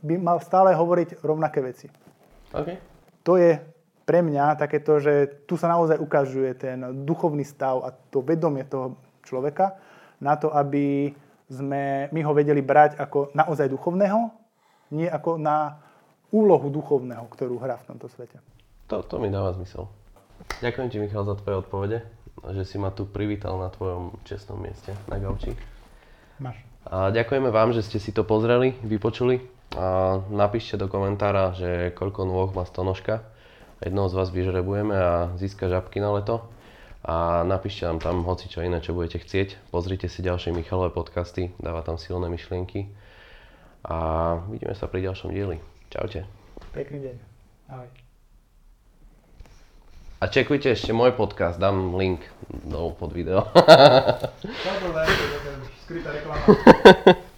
[0.04, 1.88] by mal stále hovoriť rovnaké veci.
[2.52, 2.76] Okay.
[3.24, 3.56] To je
[4.04, 9.00] pre mňa takéto, že tu sa naozaj ukazuje ten duchovný stav a to vedomie toho
[9.24, 9.80] človeka
[10.20, 11.16] na to, aby
[11.48, 14.28] sme my ho vedeli brať ako naozaj duchovného,
[14.92, 15.80] nie ako na
[16.28, 18.40] úlohu duchovného, ktorú hrá v tomto svete.
[18.92, 19.88] To, to mi dáva zmysel.
[20.60, 21.98] Ďakujem ti, Michal, za tvoje odpovede,
[22.52, 25.56] že si ma tu privítal na tvojom čestnom mieste na gauči.
[26.36, 26.60] Máš.
[26.84, 29.40] A ďakujeme vám, že ste si to pozreli, vypočuli.
[29.74, 33.24] A napíšte do komentára, že koľko nôh má stonožka.
[33.80, 36.46] Jednoho z vás vyžrebujeme a získa žabky na leto.
[37.04, 39.68] A napíšte nám tam hoci čo iné, čo budete chcieť.
[39.68, 42.88] Pozrite si ďalšie Michalové podcasty, dáva tam silné myšlienky.
[43.84, 43.96] A
[44.48, 45.60] vidíme sa pri ďalšom dieli.
[45.92, 46.24] Čaute.
[46.72, 47.16] Pekný deň.
[47.68, 47.88] Ahoj.
[50.24, 53.44] A čekujte ešte môj podcast, dám link do pod video.
[55.84, 57.28] Skrytá reklama.